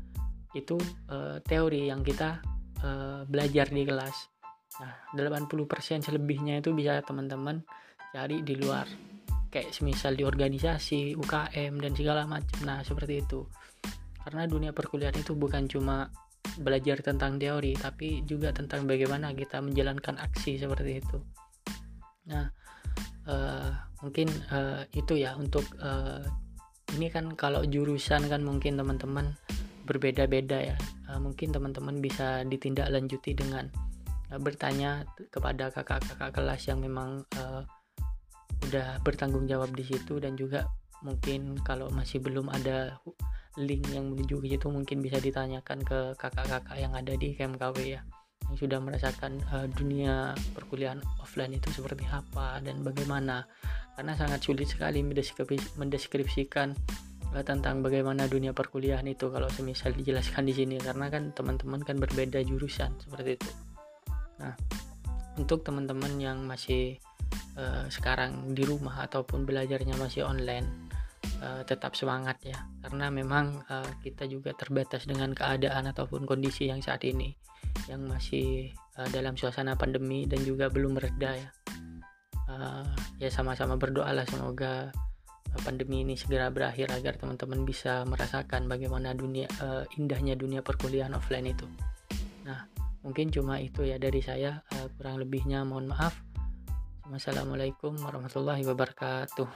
itu 0.51 0.75
eh, 1.07 1.39
teori 1.43 1.87
yang 1.87 2.03
kita 2.03 2.43
eh, 2.83 3.21
belajar 3.27 3.67
di 3.71 3.83
kelas. 3.87 4.17
Nah 4.83 4.93
80% 5.15 6.03
selebihnya 6.05 6.59
itu 6.59 6.75
bisa 6.75 6.99
teman-teman 7.05 7.63
cari 8.17 8.41
di 8.41 8.57
luar. 8.57 8.89
Kayak 9.53 9.77
semisal 9.77 10.17
di 10.17 10.25
organisasi 10.25 11.13
UKM 11.13 11.77
dan 11.77 11.93
segala 11.93 12.25
macam. 12.25 12.57
Nah 12.65 12.81
seperti 12.81 13.21
itu. 13.21 13.45
Karena 14.25 14.49
dunia 14.49 14.73
perkuliahan 14.73 15.21
itu 15.21 15.37
bukan 15.37 15.69
cuma 15.69 16.09
belajar 16.57 17.05
tentang 17.05 17.37
teori 17.37 17.77
tapi 17.77 18.25
juga 18.25 18.49
tentang 18.49 18.89
bagaimana 18.89 19.37
kita 19.37 19.61
menjalankan 19.61 20.17
aksi 20.17 20.57
seperti 20.57 20.97
itu. 20.97 21.17
Nah 22.25 22.49
eh, 23.29 23.69
mungkin 24.01 24.27
eh, 24.49 24.89
itu 24.97 25.13
ya 25.21 25.37
untuk 25.37 25.69
eh, 25.77 26.25
ini 26.97 27.13
kan 27.13 27.37
kalau 27.37 27.61
jurusan 27.69 28.25
kan 28.25 28.41
mungkin 28.41 28.81
teman-teman 28.81 29.37
berbeda-beda 29.85 30.73
ya. 30.73 30.77
Eh, 31.07 31.19
mungkin 31.21 31.53
teman-teman 31.53 32.01
bisa 32.01 32.41
ditindaklanjuti 32.43 33.31
dengan 33.37 33.69
eh, 34.33 34.39
bertanya 34.41 35.05
kepada 35.29 35.69
kakak-kakak 35.69 36.33
kelas 36.33 36.67
yang 36.67 36.81
memang 36.83 37.23
eh, 37.37 37.63
udah 38.65 38.99
bertanggung 39.05 39.45
jawab 39.45 39.69
di 39.77 39.85
situ 39.85 40.17
dan 40.17 40.33
juga 40.33 40.65
mungkin 41.05 41.61
kalau 41.61 41.93
masih 41.93 42.17
belum 42.17 42.49
ada 42.49 42.97
link 43.57 43.89
yang 43.89 44.13
menuju 44.13 44.37
ke 44.41 44.47
situ 44.53 44.67
mungkin 44.69 45.01
bisa 45.01 45.17
ditanyakan 45.17 45.81
ke 45.81 46.13
kakak-kakak 46.17 46.77
yang 46.77 46.93
ada 46.93 47.13
di 47.17 47.33
KMKW 47.33 47.77
ya. 47.97 48.01
Yang 48.47 48.69
sudah 48.69 48.79
merasakan 48.79 49.41
eh, 49.43 49.67
dunia 49.73 50.37
perkuliahan 50.53 51.01
offline 51.19 51.57
itu 51.57 51.69
seperti 51.73 52.05
apa 52.09 52.61
dan 52.61 52.85
bagaimana. 52.85 53.49
Karena 53.97 54.13
sangat 54.13 54.45
sulit 54.45 54.69
sekali 54.69 55.01
mendeskripsi- 55.01 55.73
mendeskripsikan 55.81 56.77
eh, 57.33 57.43
tentang 57.43 57.81
bagaimana 57.81 58.29
dunia 58.29 58.53
perkuliahan 58.53 59.05
itu 59.09 59.33
kalau 59.33 59.49
semisal 59.49 59.91
dijelaskan 59.91 60.45
di 60.45 60.53
sini. 60.53 60.77
Karena 60.77 61.09
kan 61.09 61.33
teman-teman 61.33 61.81
kan 61.81 61.97
berbeda 61.97 62.39
jurusan 62.45 62.93
seperti 63.01 63.41
itu. 63.41 63.49
Nah, 64.37 64.53
untuk 65.37 65.65
teman-teman 65.65 66.13
yang 66.21 66.45
masih 66.45 67.01
eh, 67.57 67.85
sekarang 67.89 68.53
di 68.53 68.63
rumah 68.63 69.03
ataupun 69.05 69.43
belajarnya 69.43 69.95
masih 69.99 70.27
online 70.27 70.89
eh, 71.41 71.61
tetap 71.67 71.93
semangat 71.93 72.37
ya 72.43 72.57
karena 72.85 73.11
memang 73.11 73.63
eh, 73.67 73.91
kita 74.03 74.29
juga 74.29 74.53
terbatas 74.53 75.05
dengan 75.05 75.33
keadaan 75.33 75.89
ataupun 75.91 76.23
kondisi 76.25 76.69
yang 76.69 76.79
saat 76.83 77.03
ini 77.03 77.35
yang 77.85 78.05
masih 78.09 78.73
eh, 78.73 79.09
dalam 79.13 79.37
suasana 79.37 79.77
pandemi 79.77 80.25
dan 80.25 80.41
juga 80.41 80.67
belum 80.67 80.97
mereda 80.97 81.37
ya. 81.37 81.49
Eh, 82.47 82.85
ya 83.21 83.29
sama-sama 83.29 83.77
berdoalah 83.77 84.25
semoga 84.25 84.89
pandemi 85.63 86.03
ini 86.03 86.19
segera 86.19 86.51
berakhir 86.51 86.91
agar 86.91 87.17
teman-teman 87.17 87.63
bisa 87.63 88.03
merasakan 88.05 88.67
bagaimana 88.67 89.15
dunia 89.15 89.47
eh, 89.61 89.83
indahnya 89.97 90.35
dunia 90.35 90.61
perkuliahan 90.61 91.15
offline 91.15 91.53
itu. 91.53 91.67
Nah, 92.45 92.67
mungkin 93.01 93.31
cuma 93.31 93.59
itu 93.61 93.85
ya 93.87 93.97
dari 93.97 94.19
saya 94.19 94.61
eh, 94.75 94.87
kurang 94.97 95.21
lebihnya 95.21 95.63
mohon 95.63 95.89
maaf. 95.89 96.13
Wassalamualaikum 97.07 97.95
warahmatullahi 98.03 98.67
wabarakatuh. 98.67 99.47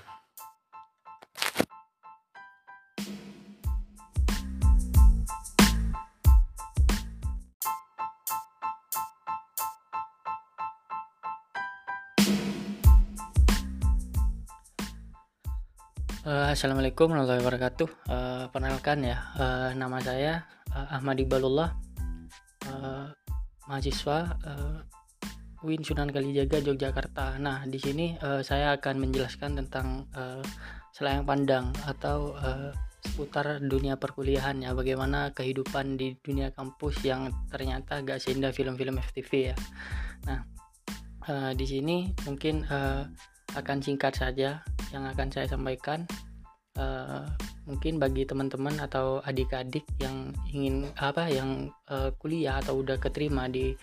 Eh, 16.23 16.47
Assalamualaikum 16.55 17.11
warahmatullahi 17.11 17.43
wabarakatuh. 17.43 17.89
Eh, 18.07 18.43
perkenalkan 18.47 19.03
ya, 19.03 19.19
eh, 19.35 19.69
nama 19.75 19.99
saya 19.99 20.47
eh, 20.71 20.87
Ahmad 20.95 21.19
Ibalullah, 21.19 21.75
eh, 22.63 23.11
mahasiswa 23.67 24.39
eh, 24.39 24.90
Win 25.61 25.85
Sunan 25.85 26.09
Kalijaga 26.09 26.57
Yogyakarta. 26.57 27.37
Nah, 27.37 27.65
di 27.69 27.77
sini 27.77 28.17
eh, 28.17 28.41
saya 28.41 28.73
akan 28.77 28.95
menjelaskan 28.97 29.61
tentang 29.61 30.09
eh, 30.17 30.41
selayang 30.93 31.25
pandang 31.25 31.69
atau 31.85 32.33
eh, 32.41 32.73
seputar 33.01 33.61
dunia 33.61 33.97
perkuliahan 33.97 34.61
ya, 34.61 34.77
bagaimana 34.77 35.33
kehidupan 35.33 35.97
di 35.97 36.17
dunia 36.21 36.53
kampus 36.53 37.01
yang 37.01 37.33
ternyata 37.49 38.01
gak 38.05 38.21
seindah 38.21 38.53
film-film 38.53 38.97
FTV 38.97 39.53
ya. 39.53 39.55
Nah, 40.25 40.39
eh, 41.29 41.51
di 41.53 41.65
sini 41.69 42.09
mungkin 42.25 42.65
eh, 42.65 43.03
akan 43.53 43.77
singkat 43.83 44.17
saja 44.17 44.63
yang 44.89 45.03
akan 45.05 45.27
saya 45.29 45.45
sampaikan 45.45 46.09
eh, 46.77 47.25
mungkin 47.69 48.01
bagi 48.01 48.25
teman-teman 48.25 48.81
atau 48.81 49.21
adik-adik 49.21 49.85
yang 50.01 50.33
ingin 50.49 50.89
apa 50.97 51.29
yang 51.29 51.69
eh, 51.89 52.09
kuliah 52.17 52.57
atau 52.57 52.81
udah 52.81 52.97
keterima 52.97 53.45
di 53.45 53.77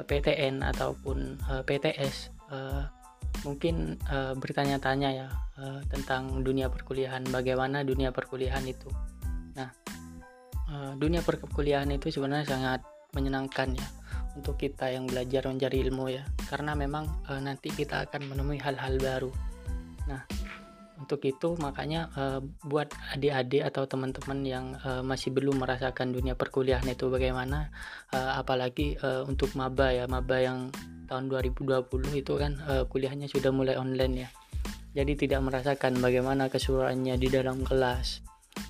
PTN 0.00 0.64
ataupun 0.64 1.36
eh, 1.36 1.62
PTS 1.68 2.16
eh, 2.48 2.82
mungkin 3.44 4.00
eh, 4.08 4.32
bertanya-tanya 4.32 5.10
ya 5.12 5.28
eh, 5.60 5.80
tentang 5.92 6.40
dunia 6.40 6.72
perkuliahan 6.72 7.28
bagaimana 7.28 7.84
dunia 7.84 8.08
perkuliahan 8.08 8.64
itu. 8.64 8.88
Nah 9.58 9.68
eh, 10.72 10.92
dunia 10.96 11.20
perkuliahan 11.20 11.92
itu 11.92 12.08
sebenarnya 12.08 12.48
sangat 12.48 12.80
menyenangkan 13.12 13.76
ya 13.76 13.88
untuk 14.32 14.56
kita 14.56 14.88
yang 14.88 15.04
belajar 15.04 15.44
mencari 15.44 15.84
ilmu 15.84 16.08
ya. 16.08 16.24
Karena 16.48 16.72
memang 16.72 17.04
eh, 17.28 17.40
nanti 17.44 17.68
kita 17.68 18.08
akan 18.08 18.32
menemui 18.32 18.56
hal-hal 18.56 18.96
baru. 18.96 19.32
Nah 20.08 20.24
untuk 21.00 21.24
itu 21.24 21.54
makanya 21.58 22.12
eh, 22.14 22.40
buat 22.66 22.92
adik-adik 23.16 23.62
atau 23.72 23.88
teman-teman 23.88 24.38
yang 24.44 24.66
eh, 24.80 25.02
masih 25.02 25.32
belum 25.32 25.60
merasakan 25.62 26.12
dunia 26.12 26.36
perkuliahan 26.36 26.86
itu 26.88 27.08
bagaimana 27.08 27.72
eh, 28.12 28.32
apalagi 28.36 28.96
eh, 29.00 29.22
untuk 29.24 29.54
maba 29.56 29.90
ya 29.92 30.04
maba 30.06 30.38
yang 30.38 30.68
tahun 31.08 31.28
2020 31.28 31.88
itu 32.16 32.32
kan 32.38 32.52
eh, 32.68 32.84
kuliahnya 32.88 33.28
sudah 33.28 33.50
mulai 33.52 33.76
online 33.76 34.14
ya. 34.26 34.28
Jadi 34.92 35.24
tidak 35.24 35.40
merasakan 35.40 36.04
bagaimana 36.04 36.52
keseruannya 36.52 37.16
di 37.16 37.28
dalam 37.32 37.64
kelas 37.64 38.20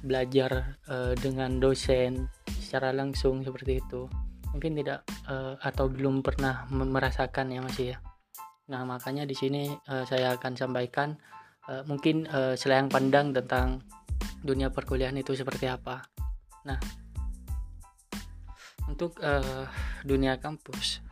belajar 0.03 0.79
eh, 0.87 1.15
dengan 1.19 1.59
dosen 1.59 2.31
secara 2.47 2.95
langsung 2.95 3.43
seperti 3.43 3.83
itu. 3.83 4.07
Mungkin 4.55 4.79
tidak 4.79 5.07
eh, 5.27 5.55
atau 5.59 5.91
belum 5.91 6.23
pernah 6.23 6.67
me- 6.71 6.89
merasakan 6.89 7.51
ya 7.51 7.61
masih 7.63 7.87
ya. 7.95 7.99
Nah 8.71 8.87
makanya 8.87 9.27
di 9.27 9.35
sini 9.35 9.69
eh, 9.69 10.05
saya 10.07 10.39
akan 10.39 10.53
sampaikan 10.55 11.19
eh, 11.69 11.83
mungkin 11.87 12.27
eh, 12.27 12.55
selayang 12.59 12.89
pandang 12.89 13.31
tentang 13.31 13.83
dunia 14.43 14.71
perkuliahan 14.71 15.19
itu 15.19 15.37
seperti 15.37 15.71
apa 15.71 16.03
nah 16.67 16.79
untuk 18.91 19.19
eh, 19.23 19.67
dunia 20.03 20.39
kampus 20.43 21.03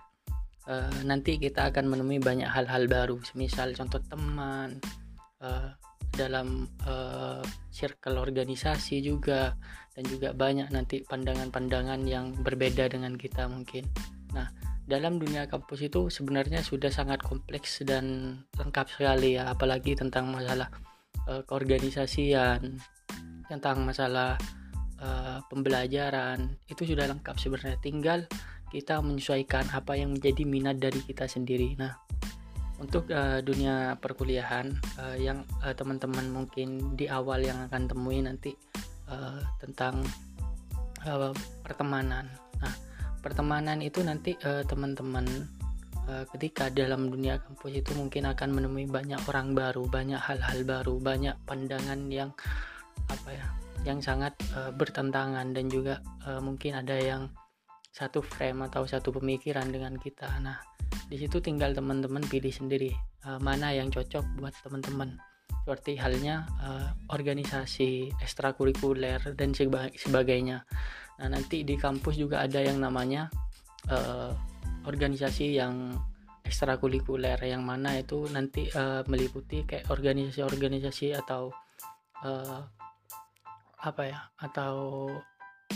eh, 0.67 1.03
nanti 1.07 1.39
kita 1.39 1.71
akan 1.71 1.91
menemui 1.91 2.19
banyak 2.19 2.49
hal-hal 2.49 2.91
baru 2.91 3.19
semisal 3.23 3.75
contoh 3.75 4.03
teman 4.03 4.79
eh, 5.43 5.71
dalam 6.15 6.67
eh, 6.87 7.43
circle 7.71 8.19
organisasi 8.19 9.01
juga 9.01 9.55
dan 9.95 10.05
juga 10.07 10.31
banyak 10.35 10.71
nanti 10.71 11.03
pandangan-pandangan 11.07 12.01
yang 12.07 12.35
berbeda 12.41 12.91
dengan 12.91 13.15
kita 13.19 13.51
mungkin. 13.51 13.87
Nah, 14.35 14.49
dalam 14.91 15.23
dunia 15.23 15.47
kampus 15.47 15.87
itu 15.87 16.11
sebenarnya 16.11 16.67
sudah 16.67 16.91
sangat 16.91 17.23
kompleks 17.23 17.87
dan 17.87 18.35
lengkap 18.59 18.91
sekali 18.91 19.39
ya, 19.39 19.47
apalagi 19.47 19.95
tentang 19.95 20.27
masalah 20.35 20.67
eh, 21.31 21.47
keorganisasian, 21.47 22.83
tentang 23.47 23.87
masalah 23.87 24.35
eh, 24.99 25.39
pembelajaran 25.47 26.59
itu 26.67 26.83
sudah 26.83 27.07
lengkap 27.07 27.39
sebenarnya. 27.39 27.79
Tinggal 27.79 28.27
kita 28.75 28.99
menyesuaikan 28.99 29.71
apa 29.71 29.95
yang 29.95 30.19
menjadi 30.19 30.43
minat 30.43 30.83
dari 30.83 30.99
kita 31.07 31.31
sendiri. 31.31 31.79
Nah, 31.79 31.95
untuk 32.83 33.07
eh, 33.15 33.39
dunia 33.47 33.95
perkuliahan 33.95 34.67
eh, 34.99 35.17
yang 35.23 35.47
teman-teman 35.63 36.27
mungkin 36.35 36.99
di 36.99 37.07
awal 37.07 37.47
yang 37.47 37.63
akan 37.71 37.87
temui 37.87 38.27
nanti 38.27 38.51
eh, 39.07 39.41
tentang 39.63 40.03
eh, 41.07 41.33
pertemanan. 41.63 42.27
Nah, 42.59 42.90
pertemanan 43.21 43.85
itu 43.85 44.01
nanti 44.01 44.35
eh, 44.41 44.65
teman-teman 44.65 45.25
eh, 46.09 46.25
ketika 46.37 46.69
dalam 46.73 47.09
dunia 47.09 47.41
kampus 47.41 47.73
itu 47.85 47.93
mungkin 47.97 48.29
akan 48.29 48.49
menemui 48.51 48.89
banyak 48.89 49.21
orang 49.29 49.55
baru, 49.55 49.87
banyak 49.87 50.21
hal-hal 50.21 50.61
baru, 50.67 50.97
banyak 50.99 51.37
pandangan 51.45 52.01
yang 52.09 52.33
apa 53.07 53.29
ya, 53.31 53.47
yang 53.85 54.01
sangat 54.01 54.37
eh, 54.57 54.73
bertentangan 54.73 55.53
dan 55.53 55.69
juga 55.69 56.03
eh, 56.27 56.41
mungkin 56.41 56.81
ada 56.81 56.97
yang 56.97 57.31
satu 57.91 58.23
frame 58.23 58.71
atau 58.71 58.87
satu 58.87 59.11
pemikiran 59.11 59.67
dengan 59.67 59.99
kita. 59.99 60.31
Nah, 60.39 60.63
di 61.11 61.19
situ 61.19 61.43
tinggal 61.43 61.75
teman-teman 61.75 62.23
pilih 62.23 62.55
sendiri 62.55 62.95
uh, 63.27 63.39
mana 63.43 63.75
yang 63.75 63.91
cocok 63.91 64.23
buat 64.39 64.55
teman-teman. 64.63 65.19
Seperti 65.67 65.99
halnya 65.99 66.47
uh, 66.63 66.95
organisasi 67.11 68.15
ekstrakurikuler 68.23 69.35
dan 69.35 69.51
sebagainya. 69.95 70.63
Nah, 71.21 71.29
nanti 71.29 71.69
di 71.69 71.77
kampus 71.77 72.17
juga 72.17 72.41
ada 72.41 72.65
yang 72.65 72.81
namanya 72.81 73.29
uh, 73.93 74.33
organisasi 74.89 75.61
yang 75.61 75.93
ekstrakurikuler 76.41 77.37
yang 77.45 77.61
mana 77.61 78.01
itu 78.01 78.25
nanti 78.33 78.73
uh, 78.73 79.05
meliputi 79.05 79.69
kayak 79.69 79.87
organisasi-organisasi 79.93 81.13
atau 81.21 81.53
uh, 82.25 82.65
apa 83.81 84.03
ya 84.09 84.19
atau 84.41 85.07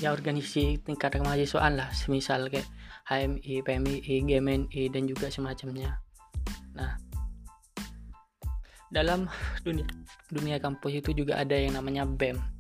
ya 0.01 0.11
organisasi 0.11 0.81
tingkat 0.83 1.21
kemahasiswaan 1.21 1.79
lah 1.79 1.93
semisal 1.95 2.49
kayak 2.49 2.67
HMI, 3.07 3.61
PMI, 3.61 4.25
GMNI 4.25 4.83
dan 4.89 5.05
juga 5.05 5.29
semacamnya. 5.29 6.01
Nah 6.73 6.97
dalam 8.89 9.27
dunia 9.67 9.87
dunia 10.31 10.57
kampus 10.63 11.03
itu 11.03 11.11
juga 11.13 11.37
ada 11.37 11.55
yang 11.59 11.75
namanya 11.77 12.07
BEM 12.07 12.54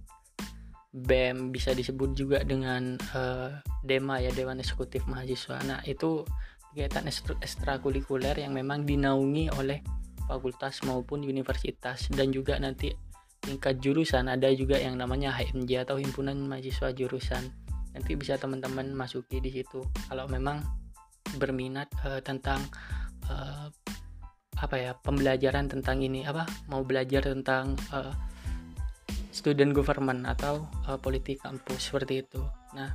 BEM 0.94 1.50
bisa 1.50 1.74
disebut 1.74 2.14
juga 2.14 2.46
dengan 2.46 2.94
uh, 3.18 3.50
DEMA 3.82 4.22
ya 4.22 4.30
Dewan 4.30 4.62
Eksekutif 4.62 5.10
Mahasiswa. 5.10 5.58
Nah 5.66 5.82
itu 5.82 6.22
kegiatan 6.70 7.10
ekstrakurikuler 7.42 8.38
yang 8.38 8.54
memang 8.54 8.86
dinaungi 8.86 9.50
oleh 9.58 9.82
fakultas 10.30 10.86
maupun 10.86 11.26
universitas 11.26 12.06
dan 12.14 12.30
juga 12.30 12.62
nanti 12.62 12.94
tingkat 13.42 13.82
jurusan. 13.82 14.30
Ada 14.30 14.54
juga 14.54 14.78
yang 14.78 14.94
namanya 14.94 15.34
HMJ 15.34 15.90
atau 15.90 15.98
himpunan 15.98 16.38
mahasiswa 16.46 16.94
jurusan. 16.94 17.42
Nanti 17.90 18.14
bisa 18.14 18.38
teman-teman 18.38 18.94
masuki 18.94 19.42
di 19.42 19.50
situ. 19.50 19.82
Kalau 20.06 20.30
memang 20.30 20.62
berminat 21.42 21.90
uh, 22.06 22.22
tentang 22.22 22.62
uh, 23.26 23.66
apa 24.54 24.76
ya 24.78 24.94
pembelajaran 24.94 25.66
tentang 25.66 25.98
ini 26.06 26.22
apa 26.22 26.46
mau 26.70 26.86
belajar 26.86 27.26
tentang 27.26 27.74
uh, 27.90 28.14
student 29.34 29.74
government 29.74 30.22
atau 30.30 30.62
uh, 30.86 30.94
politik 31.02 31.42
kampus 31.42 31.90
seperti 31.90 32.22
itu. 32.22 32.38
Nah 32.78 32.94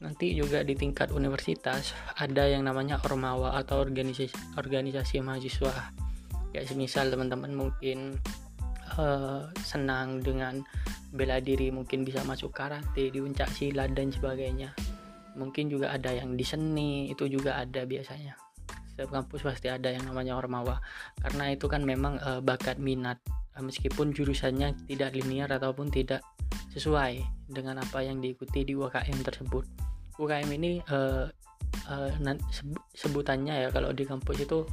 nanti 0.00 0.32
juga 0.36 0.60
di 0.60 0.76
tingkat 0.76 1.08
universitas 1.12 1.92
ada 2.16 2.44
yang 2.48 2.64
namanya 2.64 3.00
ormawa 3.04 3.60
atau 3.60 3.84
organisasi 3.84 4.56
organisasi 4.56 5.20
mahasiswa. 5.20 5.92
Kayak 6.56 6.72
semisal 6.72 7.12
teman-teman 7.12 7.52
mungkin 7.52 8.16
uh, 8.96 9.52
senang 9.60 10.24
dengan 10.24 10.64
bela 11.12 11.36
diri 11.40 11.68
mungkin 11.68 12.04
bisa 12.04 12.24
masuk 12.24 12.56
karate 12.56 13.12
di 13.12 13.18
uncak 13.20 13.52
silat 13.52 13.92
dan 13.92 14.08
sebagainya. 14.08 14.72
Mungkin 15.36 15.68
juga 15.68 15.92
ada 15.92 16.16
yang 16.16 16.32
di 16.32 16.44
seni 16.48 17.12
itu 17.12 17.28
juga 17.28 17.60
ada 17.60 17.84
biasanya. 17.84 18.40
Setiap 18.96 19.12
kampus 19.12 19.44
pasti 19.44 19.68
ada 19.68 19.92
yang 19.92 20.08
namanya 20.08 20.40
ormawa. 20.40 20.80
Karena 21.20 21.52
itu 21.52 21.68
kan 21.68 21.84
memang 21.84 22.16
uh, 22.24 22.40
bakat 22.40 22.80
minat 22.80 23.20
meskipun 23.60 24.12
jurusannya 24.12 24.76
tidak 24.88 25.16
linear 25.16 25.48
ataupun 25.48 25.88
tidak 25.88 26.20
sesuai 26.76 27.24
dengan 27.48 27.80
apa 27.80 28.04
yang 28.04 28.20
diikuti 28.20 28.68
di 28.68 28.76
UKM 28.76 29.24
tersebut 29.24 29.64
UKM 30.16 30.48
ini 30.56 30.80
uh, 30.88 31.28
uh, 31.88 32.10
sebutannya 32.96 33.66
ya 33.66 33.68
kalau 33.72 33.92
di 33.92 34.04
kampus 34.08 34.44
itu 34.44 34.64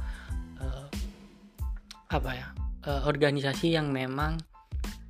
uh, 0.60 0.88
apa 2.12 2.30
ya 2.32 2.48
uh, 2.88 3.02
organisasi 3.08 3.76
yang 3.76 3.92
memang 3.92 4.40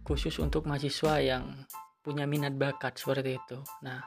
khusus 0.05 0.37
untuk 0.43 0.69
mahasiswa 0.69 1.23
yang 1.23 1.65
punya 2.05 2.29
minat 2.29 2.53
bakat 2.61 3.01
seperti 3.01 3.41
itu. 3.41 3.59
Nah 3.81 4.05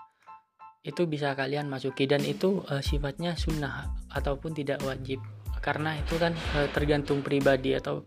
itu 0.86 1.10
bisa 1.10 1.34
kalian 1.34 1.68
masuki 1.68 2.06
dan 2.06 2.22
itu 2.24 2.62
uh, 2.70 2.80
sifatnya 2.80 3.34
sunnah 3.34 3.92
ataupun 4.14 4.54
tidak 4.54 4.80
wajib 4.86 5.20
karena 5.60 5.98
itu 6.00 6.16
kan 6.22 6.32
uh, 6.56 6.70
tergantung 6.72 7.26
pribadi 7.26 7.76
atau 7.76 8.06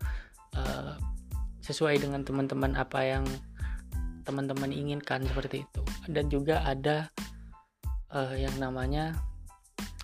uh, 0.55 0.95
sesuai 1.61 2.01
dengan 2.01 2.25
teman-teman 2.25 2.73
apa 2.77 3.05
yang 3.05 3.25
teman-teman 4.25 4.69
inginkan 4.69 5.25
seperti 5.25 5.65
itu. 5.65 5.81
Dan 6.09 6.29
juga 6.29 6.61
ada 6.65 7.09
uh, 8.13 8.35
yang 8.37 8.53
namanya 8.61 9.17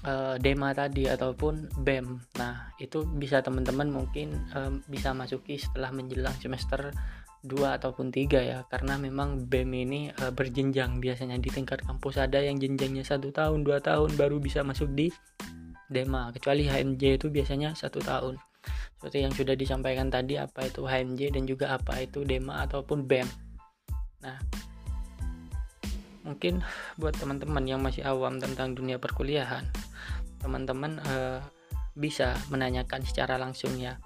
uh, 0.05 0.35
Dema 0.41 0.73
tadi 0.73 1.05
ataupun 1.09 1.69
BEM. 1.81 2.21
Nah, 2.37 2.73
itu 2.81 3.05
bisa 3.05 3.41
teman-teman 3.41 3.89
mungkin 3.89 4.33
um, 4.53 4.81
bisa 4.89 5.13
masuki 5.13 5.57
setelah 5.57 5.93
menjelang 5.93 6.35
semester 6.41 6.93
2 7.45 7.77
ataupun 7.77 8.09
3 8.09 8.41
ya. 8.41 8.59
Karena 8.67 8.97
memang 8.97 9.47
BEM 9.47 9.69
ini 9.87 10.01
uh, 10.11 10.33
berjenjang. 10.33 10.99
Biasanya 10.99 11.37
di 11.37 11.49
tingkat 11.53 11.85
kampus 11.85 12.17
ada 12.17 12.41
yang 12.41 12.57
jenjangnya 12.57 13.05
satu 13.05 13.29
tahun 13.29 13.61
dua 13.61 13.79
tahun 13.81 14.17
baru 14.17 14.41
bisa 14.41 14.65
masuk 14.65 14.91
di 14.93 15.13
Dema. 15.87 16.33
Kecuali 16.35 16.67
HMJ 16.67 17.21
itu 17.21 17.27
biasanya 17.31 17.71
satu 17.77 18.03
tahun 18.03 18.46
seperti 18.97 19.23
yang 19.23 19.33
sudah 19.33 19.55
disampaikan 19.55 20.09
tadi 20.09 20.39
apa 20.39 20.67
itu 20.67 20.83
HMJ 20.83 21.37
dan 21.37 21.43
juga 21.45 21.75
apa 21.75 22.01
itu 22.01 22.23
Dema 22.23 22.65
ataupun 22.65 23.05
BEM 23.05 23.27
nah 24.23 24.37
mungkin 26.27 26.59
buat 26.99 27.15
teman-teman 27.15 27.63
yang 27.63 27.79
masih 27.79 28.03
awam 28.03 28.41
tentang 28.41 28.75
dunia 28.75 28.99
perkuliahan 28.99 29.63
teman-teman 30.43 30.99
uh, 31.07 31.39
bisa 31.97 32.37
menanyakan 32.53 33.01
secara 33.01 33.39
langsung 33.41 33.73
ya 33.81 33.97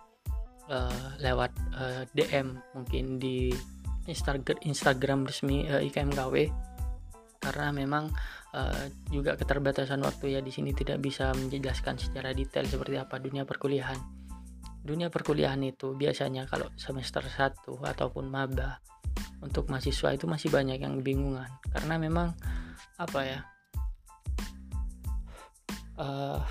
uh, 0.71 1.19
lewat 1.19 1.51
eh, 1.75 2.03
DM 2.15 2.55
mungkin 2.71 3.19
di 3.19 3.51
Instagram 4.07 4.63
Instagram 4.63 5.27
resmi 5.27 5.67
IKMKW 5.67 6.47
karena 7.41 7.73
memang 7.73 8.07
uh, 8.53 8.85
juga 9.09 9.33
keterbatasan 9.33 9.99
waktu 10.05 10.37
ya 10.37 10.39
di 10.45 10.53
sini 10.53 10.71
tidak 10.77 11.01
bisa 11.01 11.33
menjelaskan 11.33 11.97
secara 11.97 12.31
detail 12.37 12.69
seperti 12.69 12.95
apa 13.01 13.17
dunia 13.17 13.49
perkuliahan. 13.49 14.20
Dunia 14.81 15.13
perkuliahan 15.13 15.61
itu 15.61 15.93
biasanya 15.93 16.49
kalau 16.49 16.69
semester 16.75 17.21
1 17.21 17.65
ataupun 17.65 18.25
maba 18.27 18.81
untuk 19.41 19.69
mahasiswa 19.69 20.13
itu 20.13 20.25
masih 20.25 20.49
banyak 20.53 20.81
yang 20.81 21.01
bingungan 21.01 21.49
karena 21.73 21.97
memang 21.97 22.33
apa 22.97 23.19
ya 23.25 23.39
uh, 26.01 26.41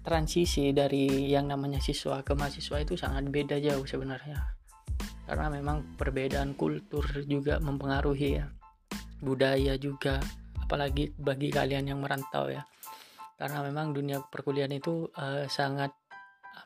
transisi 0.00 0.72
dari 0.72 1.28
yang 1.28 1.52
namanya 1.52 1.78
siswa 1.78 2.24
ke 2.24 2.32
mahasiswa 2.32 2.80
itu 2.80 2.96
sangat 2.96 3.28
beda 3.28 3.60
jauh 3.60 3.84
sebenarnya. 3.84 4.56
Karena 5.28 5.46
memang 5.52 5.94
perbedaan 5.94 6.58
kultur 6.58 7.04
juga 7.28 7.62
mempengaruhi 7.62 8.30
ya. 8.40 8.50
Budaya 9.20 9.76
juga 9.76 10.18
apalagi 10.58 11.12
bagi 11.14 11.52
kalian 11.52 11.92
yang 11.94 12.00
merantau 12.02 12.50
ya. 12.50 12.64
Karena 13.36 13.64
memang 13.64 13.92
dunia 13.94 14.20
perkuliahan 14.24 14.74
itu 14.74 15.08
uh, 15.16 15.46
sangat 15.46 15.92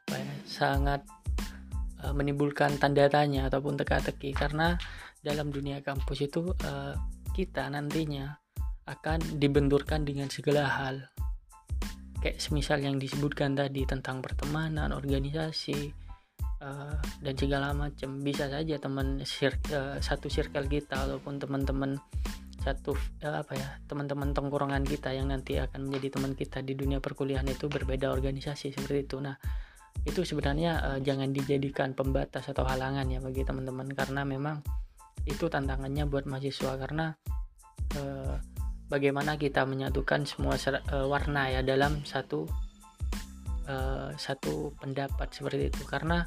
apa 0.05 0.21
ya 0.21 0.35
sangat 0.45 1.01
uh, 2.05 2.13
menimbulkan 2.13 2.77
tanda 2.77 3.09
tanya 3.09 3.49
ataupun 3.49 3.81
teka-teki. 3.81 4.37
Karena 4.37 4.77
dalam 5.25 5.49
dunia 5.49 5.81
kampus 5.81 6.29
itu 6.29 6.53
uh, 6.53 6.95
kita 7.33 7.67
nantinya 7.73 8.37
akan 8.85 9.41
dibenturkan 9.41 10.05
dengan 10.05 10.29
segala 10.29 10.69
hal. 10.69 11.09
Kayak 12.21 12.41
semisal 12.41 12.81
yang 12.85 13.01
disebutkan 13.01 13.57
tadi 13.57 13.85
tentang 13.89 14.21
pertemanan 14.21 14.93
organisasi 14.93 15.93
uh, 16.61 16.97
dan 17.21 17.35
segala 17.37 17.73
macam 17.73 18.21
bisa 18.21 18.49
saja 18.49 18.77
teman 18.81 19.21
sir 19.25 19.53
uh, 19.73 20.01
satu 20.01 20.29
circle 20.33 20.69
kita 20.69 21.05
ataupun 21.05 21.37
teman-teman 21.37 22.01
satu 22.65 22.97
uh, 23.25 23.45
apa 23.45 23.53
ya 23.61 23.69
teman-teman 23.85 24.33
tongkrongan 24.33 24.89
kita 24.89 25.13
yang 25.13 25.29
nanti 25.29 25.61
akan 25.61 25.85
menjadi 25.85 26.17
teman 26.17 26.33
kita 26.33 26.65
di 26.65 26.73
dunia 26.73 26.97
perkuliahan 26.97 27.45
itu 27.49 27.69
berbeda 27.69 28.09
organisasi 28.09 28.73
seperti 28.73 29.05
itu. 29.05 29.21
Nah 29.21 29.37
itu 30.03 30.27
sebenarnya 30.27 30.73
uh, 30.83 30.99
jangan 30.99 31.31
dijadikan 31.31 31.95
pembatas 31.95 32.51
atau 32.51 32.67
halangan 32.67 33.07
ya 33.07 33.23
bagi 33.23 33.47
teman-teman. 33.47 33.89
Karena 33.95 34.27
memang 34.27 34.61
itu 35.25 35.49
tantangannya 35.49 36.05
buat 36.11 36.29
mahasiswa. 36.29 36.77
Karena 36.77 37.15
eh, 37.97 38.37
bagaimana 38.93 39.41
kita 39.41 39.65
menyatukan 39.65 40.29
semua 40.29 40.61
eh, 40.61 41.07
warna 41.09 41.49
ya 41.49 41.65
dalam 41.65 42.05
satu 42.05 42.45
eh, 43.65 44.11
satu 44.13 44.77
pendapat 44.77 45.33
seperti 45.33 45.73
itu. 45.73 45.83
Karena 45.89 46.21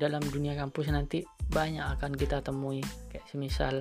dalam 0.00 0.24
dunia 0.24 0.56
kampus 0.58 0.90
nanti 0.90 1.22
banyak 1.52 1.84
akan 1.98 2.18
kita 2.18 2.42
temui. 2.42 2.82
Kayak 3.12 3.26
semisal 3.30 3.74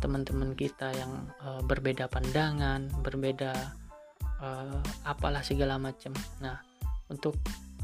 teman-teman 0.00 0.56
kita 0.56 0.88
yang 0.96 1.28
eh, 1.44 1.62
berbeda 1.68 2.08
pandangan 2.08 2.88
berbeda 3.04 3.52
eh, 4.40 4.80
apalah 5.04 5.44
segala 5.44 5.76
macam. 5.76 6.16
Nah 6.40 6.56
untuk 7.12 7.36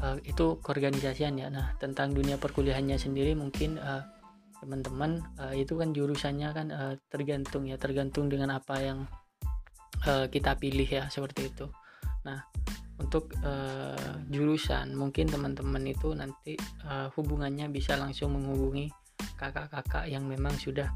uh, 0.03 0.17
itu 0.25 0.59
keorganisasian 0.63 1.39
ya. 1.39 1.47
Nah 1.51 1.75
tentang 1.77 2.11
dunia 2.15 2.39
perkuliahannya 2.39 2.97
sendiri 2.99 3.35
mungkin 3.35 3.79
uh, 3.79 4.03
teman-teman 4.59 5.23
uh, 5.39 5.55
itu 5.55 5.79
kan 5.79 5.95
jurusannya 5.95 6.49
kan 6.51 6.67
uh, 6.71 6.93
tergantung 7.07 7.63
ya 7.67 7.79
tergantung 7.79 8.27
dengan 8.27 8.59
apa 8.59 8.75
yang 8.83 8.99
uh, 10.07 10.27
kita 10.27 10.59
pilih 10.59 10.87
ya 10.87 11.07
seperti 11.07 11.51
itu. 11.51 11.65
Nah 12.27 12.43
untuk 12.99 13.31
uh, 13.47 14.19
jurusan 14.27 14.91
mungkin 14.91 15.31
teman-teman 15.31 15.87
itu 15.87 16.11
nanti 16.11 16.59
uh, 16.83 17.07
hubungannya 17.15 17.71
bisa 17.71 17.95
langsung 17.95 18.35
menghubungi 18.35 18.91
kakak-kakak 19.39 20.11
yang 20.11 20.27
memang 20.27 20.51
sudah 20.59 20.91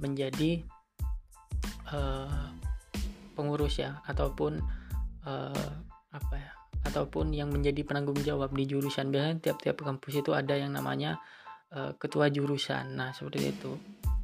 menjadi 0.00 0.64
uh, 1.92 2.48
pengurus 3.32 3.80
ya 3.80 4.00
ataupun 4.04 4.60
eh, 5.26 5.70
apa 6.12 6.34
ya 6.36 6.52
ataupun 6.82 7.30
yang 7.30 7.50
menjadi 7.50 7.86
penanggung 7.86 8.18
jawab 8.20 8.50
di 8.54 8.66
jurusan 8.66 9.14
biasanya 9.14 9.38
tiap-tiap 9.38 9.82
kampus 9.82 10.22
itu 10.22 10.34
ada 10.34 10.58
yang 10.58 10.74
namanya 10.74 11.22
eh, 11.70 11.94
ketua 11.96 12.28
jurusan. 12.28 12.98
Nah 12.98 13.14
seperti 13.14 13.54
itu. 13.54 13.72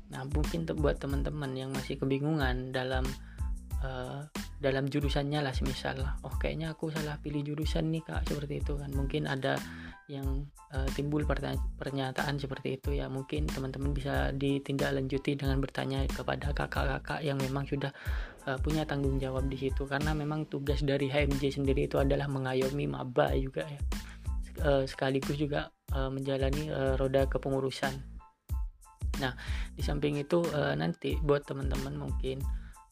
Nah 0.08 0.24
mungkin 0.26 0.64
buat 0.64 0.98
teman-teman 0.98 1.52
yang 1.54 1.70
masih 1.70 2.00
kebingungan 2.00 2.72
dalam 2.74 3.04
eh, 3.84 4.20
dalam 4.58 4.90
jurusannya 4.90 5.38
lah 5.38 5.54
semisal 5.54 6.02
oh 6.26 6.34
kayaknya 6.34 6.74
aku 6.74 6.90
salah 6.90 7.14
pilih 7.22 7.46
jurusan 7.46 7.94
nih 7.94 8.02
kak 8.02 8.26
seperti 8.26 8.58
itu 8.58 8.74
kan. 8.74 8.90
Mungkin 8.90 9.30
ada 9.30 9.54
yang 10.10 10.48
eh, 10.74 10.88
timbul 10.98 11.22
pernyataan 11.78 12.42
seperti 12.42 12.80
itu 12.80 12.98
ya. 12.98 13.06
Mungkin 13.06 13.46
teman-teman 13.46 13.94
bisa 13.94 14.34
ditindaklanjuti 14.34 15.38
dengan 15.38 15.62
bertanya 15.62 16.02
kepada 16.10 16.50
kakak-kakak 16.50 17.22
yang 17.22 17.38
memang 17.38 17.70
sudah 17.70 17.94
eh, 18.50 18.58
punya 18.58 18.82
tanggung 18.82 19.22
jawab 19.22 19.46
di 19.46 19.58
situ. 19.60 19.86
Karena 19.86 20.10
memang 20.10 20.50
tugas 20.50 20.82
dari 20.82 21.06
HMJ 21.06 21.62
sendiri 21.62 21.86
itu 21.86 22.02
adalah 22.02 22.26
mengayomi 22.26 22.90
maba 22.90 23.30
juga 23.38 23.62
ya. 23.62 23.80
Sek- 24.42 24.90
sekaligus 24.90 25.38
juga 25.38 25.70
menjalani 25.88 26.68
roda 27.00 27.24
kepengurusan. 27.30 27.94
Nah 29.22 29.32
di 29.72 29.80
samping 29.80 30.20
itu 30.20 30.44
nanti 30.76 31.16
buat 31.24 31.48
teman-teman 31.48 31.96
mungkin 31.96 32.44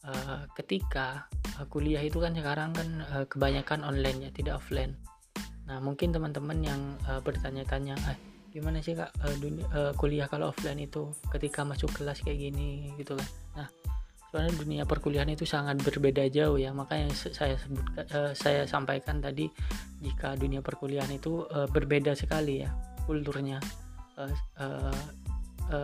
eh, 0.05 0.45
ketika 0.53 1.25
eh, 1.57 1.65
kuliah 1.71 2.03
itu 2.05 2.21
kan 2.21 2.37
sekarang 2.37 2.75
kan 2.75 2.87
eh, 3.01 3.25
kebanyakan 3.25 3.81
online 3.81 4.27
ya 4.27 4.31
tidak 4.35 4.61
offline. 4.61 4.93
Nah, 5.67 5.83
mungkin 5.83 6.15
teman-teman 6.15 6.63
yang 6.63 6.79
bertanya-tanya, 7.27 7.99
eh, 8.07 8.17
gimana 8.55 8.79
sih 8.79 8.95
kak 8.95 9.11
dunia, 9.43 9.67
kuliah 9.99 10.23
kalau 10.31 10.55
offline 10.55 10.79
itu 10.79 11.11
ketika 11.27 11.67
masuk 11.67 11.91
kelas 11.91 12.23
kayak 12.23 12.39
gini? 12.39 12.95
Gitu 12.95 13.19
kan? 13.19 13.29
Nah, 13.59 13.67
soalnya 14.31 14.55
dunia 14.55 14.83
perkuliahan 14.87 15.27
itu 15.27 15.43
sangat 15.43 15.83
berbeda 15.83 16.23
jauh 16.31 16.55
ya, 16.55 16.71
makanya 16.71 17.11
saya 17.11 17.59
sebutkan, 17.59 18.07
saya 18.31 18.63
sampaikan 18.63 19.19
tadi 19.19 19.51
jika 19.99 20.39
dunia 20.39 20.63
perkuliahan 20.63 21.11
itu 21.11 21.43
berbeda 21.51 22.15
sekali 22.15 22.63
ya 22.63 22.71
kulturnya. 23.03 23.59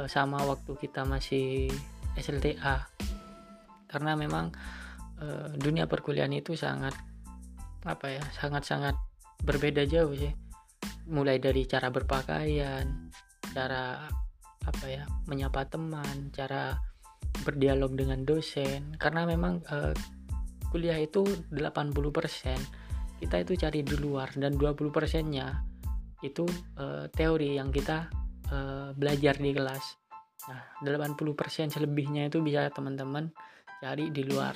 Sama 0.07 0.47
waktu 0.47 0.79
kita 0.79 1.03
masih 1.03 1.67
SLTA, 2.15 2.87
karena 3.93 4.17
memang 4.17 4.49
uh, 5.21 5.53
dunia 5.53 5.85
perkuliahan 5.85 6.33
itu 6.33 6.57
sangat 6.57 6.97
apa 7.85 8.07
ya, 8.17 8.23
sangat-sangat 8.33 8.97
berbeda 9.43 9.83
jauh 9.85 10.15
sih. 10.15 10.31
Mulai 11.11 11.37
dari 11.37 11.67
cara 11.67 11.91
berpakaian 11.91 13.11
cara 13.53 14.09
apa 14.63 14.85
ya 14.87 15.03
menyapa 15.27 15.67
teman 15.67 16.31
cara 16.31 16.79
berdialog 17.43 17.91
dengan 17.93 18.23
dosen. 18.23 18.95
Karena 18.95 19.27
memang 19.27 19.59
eh, 19.67 19.93
kuliah 20.71 20.97
itu 20.97 21.27
80% 21.51 23.19
kita 23.19 23.35
itu 23.43 23.53
cari 23.59 23.79
di 23.83 23.95
luar. 23.99 24.31
Dan 24.37 24.55
20% 24.55 24.93
nya 25.27 25.59
itu 26.23 26.47
eh, 26.79 27.05
teori 27.11 27.59
yang 27.59 27.69
kita 27.73 28.07
eh, 28.47 28.89
belajar 28.95 29.35
di 29.35 29.51
kelas. 29.51 29.85
Nah 30.47 30.61
80% 30.83 31.73
selebihnya 31.73 32.31
itu 32.31 32.39
bisa 32.39 32.71
teman-teman 32.71 33.31
cari 33.83 34.15
di 34.15 34.23
luar. 34.23 34.55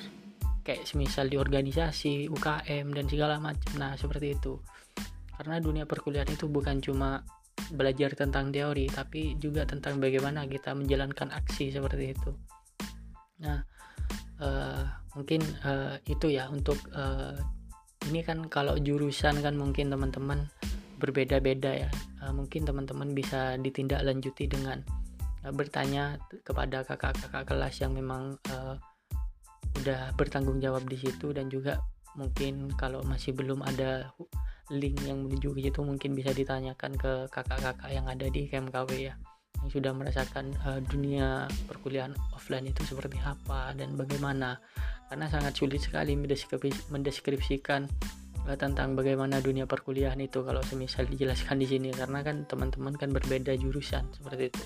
Kayak 0.64 0.88
semisal 0.88 1.28
di 1.28 1.36
organisasi 1.36 2.32
UKM 2.32 2.96
dan 2.96 3.04
segala 3.04 3.36
macam. 3.36 3.76
Nah 3.76 3.92
seperti 3.92 4.32
itu. 4.32 4.56
Karena 5.36 5.60
dunia 5.60 5.84
perkuliahan 5.84 6.32
itu 6.32 6.48
bukan 6.48 6.80
cuma 6.80 7.20
belajar 7.68 8.16
tentang 8.16 8.48
teori 8.48 8.88
tapi 8.88 9.36
juga 9.36 9.68
tentang 9.68 10.00
bagaimana 10.00 10.48
kita 10.48 10.72
menjalankan 10.72 11.28
aksi 11.28 11.68
seperti 11.68 12.16
itu. 12.16 12.32
Nah 13.44 13.60
eh, 14.40 14.82
mungkin 15.12 15.44
eh, 15.44 16.00
itu 16.08 16.32
ya 16.32 16.48
untuk 16.48 16.80
eh, 16.96 17.36
ini 18.08 18.24
kan 18.24 18.48
kalau 18.48 18.80
jurusan 18.80 19.44
kan 19.44 19.52
mungkin 19.60 19.92
teman-teman 19.92 20.48
berbeda-beda 20.96 21.86
ya. 21.86 21.90
Eh, 22.24 22.32
mungkin 22.32 22.64
teman-teman 22.64 23.12
bisa 23.12 23.60
ditindaklanjuti 23.60 24.48
dengan 24.48 24.80
eh, 25.44 25.52
bertanya 25.52 26.16
kepada 26.42 26.82
kakak-kakak 26.88 27.44
kelas 27.44 27.74
yang 27.84 27.92
memang 27.92 28.40
eh, 28.48 28.76
udah 29.84 30.12
bertanggung 30.18 30.58
jawab 30.58 30.86
di 30.86 30.98
situ 30.98 31.30
dan 31.30 31.48
juga 31.48 31.78
mungkin 32.18 32.72
kalau 32.74 33.04
masih 33.06 33.30
belum 33.36 33.62
ada 33.62 34.10
link 34.68 35.00
yang 35.04 35.24
menuju 35.24 35.56
ke 35.56 35.60
situ 35.68 35.80
mungkin 35.80 36.12
bisa 36.12 36.32
ditanyakan 36.32 36.92
ke 36.96 37.12
kakak-kakak 37.32 37.88
yang 37.88 38.04
ada 38.04 38.28
di 38.28 38.48
KMKW 38.48 38.90
ya. 39.00 39.14
Yang 39.64 39.80
sudah 39.80 39.92
merasakan 39.96 40.54
eh, 40.54 40.80
dunia 40.86 41.48
perkuliahan 41.66 42.14
offline 42.36 42.68
itu 42.68 42.84
seperti 42.84 43.18
apa 43.24 43.72
dan 43.74 43.96
bagaimana. 43.96 44.60
Karena 45.08 45.26
sangat 45.32 45.56
sulit 45.56 45.80
sekali 45.80 46.12
mendeskripsi- 46.20 46.92
mendeskripsikan 46.92 47.88
eh, 48.44 48.58
tentang 48.60 48.92
bagaimana 48.92 49.40
dunia 49.40 49.64
perkuliahan 49.64 50.20
itu 50.20 50.44
kalau 50.44 50.60
semisal 50.60 51.08
dijelaskan 51.08 51.56
di 51.58 51.66
sini. 51.66 51.88
Karena 51.90 52.20
kan 52.20 52.44
teman-teman 52.44 52.92
kan 52.94 53.08
berbeda 53.08 53.56
jurusan 53.56 54.04
seperti 54.12 54.52
itu. 54.52 54.62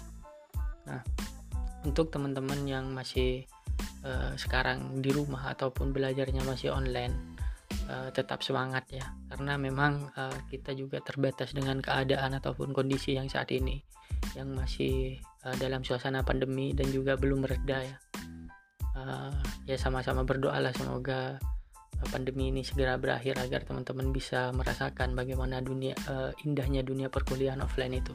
Nah, 0.91 0.99
untuk 1.87 2.11
teman-teman 2.11 2.59
yang 2.67 2.91
masih 2.91 3.47
eh, 4.05 4.33
sekarang 4.37 5.01
di 5.03 5.11
rumah 5.15 5.53
ataupun 5.53 5.95
belajarnya 5.95 6.43
masih 6.45 6.75
online 6.75 7.39
eh, 7.89 8.11
tetap 8.15 8.41
semangat 8.41 8.89
ya. 8.91 9.05
Karena 9.31 9.57
memang 9.59 10.11
eh, 10.15 10.39
kita 10.51 10.75
juga 10.75 10.99
terbatas 11.01 11.55
dengan 11.55 11.79
keadaan 11.79 12.37
ataupun 12.39 12.75
kondisi 12.75 13.15
yang 13.17 13.31
saat 13.31 13.51
ini 13.55 13.81
yang 14.39 14.55
masih 14.55 15.19
eh, 15.21 15.57
dalam 15.59 15.83
suasana 15.83 16.23
pandemi 16.23 16.73
dan 16.73 16.89
juga 16.91 17.19
belum 17.19 17.45
mereda 17.45 17.79
ya. 17.83 17.97
Eh, 18.93 19.33
ya 19.73 19.77
sama-sama 19.81 20.23
berdoalah 20.23 20.73
semoga 20.77 21.41
pandemi 22.11 22.51
ini 22.51 22.67
segera 22.67 22.99
berakhir 22.99 23.39
agar 23.39 23.63
teman-teman 23.63 24.11
bisa 24.11 24.51
merasakan 24.51 25.15
bagaimana 25.15 25.63
dunia 25.63 25.95
eh, 26.11 26.31
indahnya 26.43 26.83
dunia 26.83 27.07
perkuliahan 27.07 27.63
offline 27.63 28.03
itu. 28.03 28.15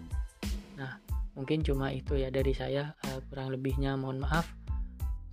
Nah 0.75 0.99
mungkin 1.37 1.61
cuma 1.63 1.93
itu 1.93 2.17
ya 2.19 2.27
dari 2.33 2.51
saya. 2.51 2.91
Eh, 3.07 3.19
kurang 3.31 3.55
lebihnya 3.55 3.95
mohon 3.95 4.21
maaf 4.21 4.47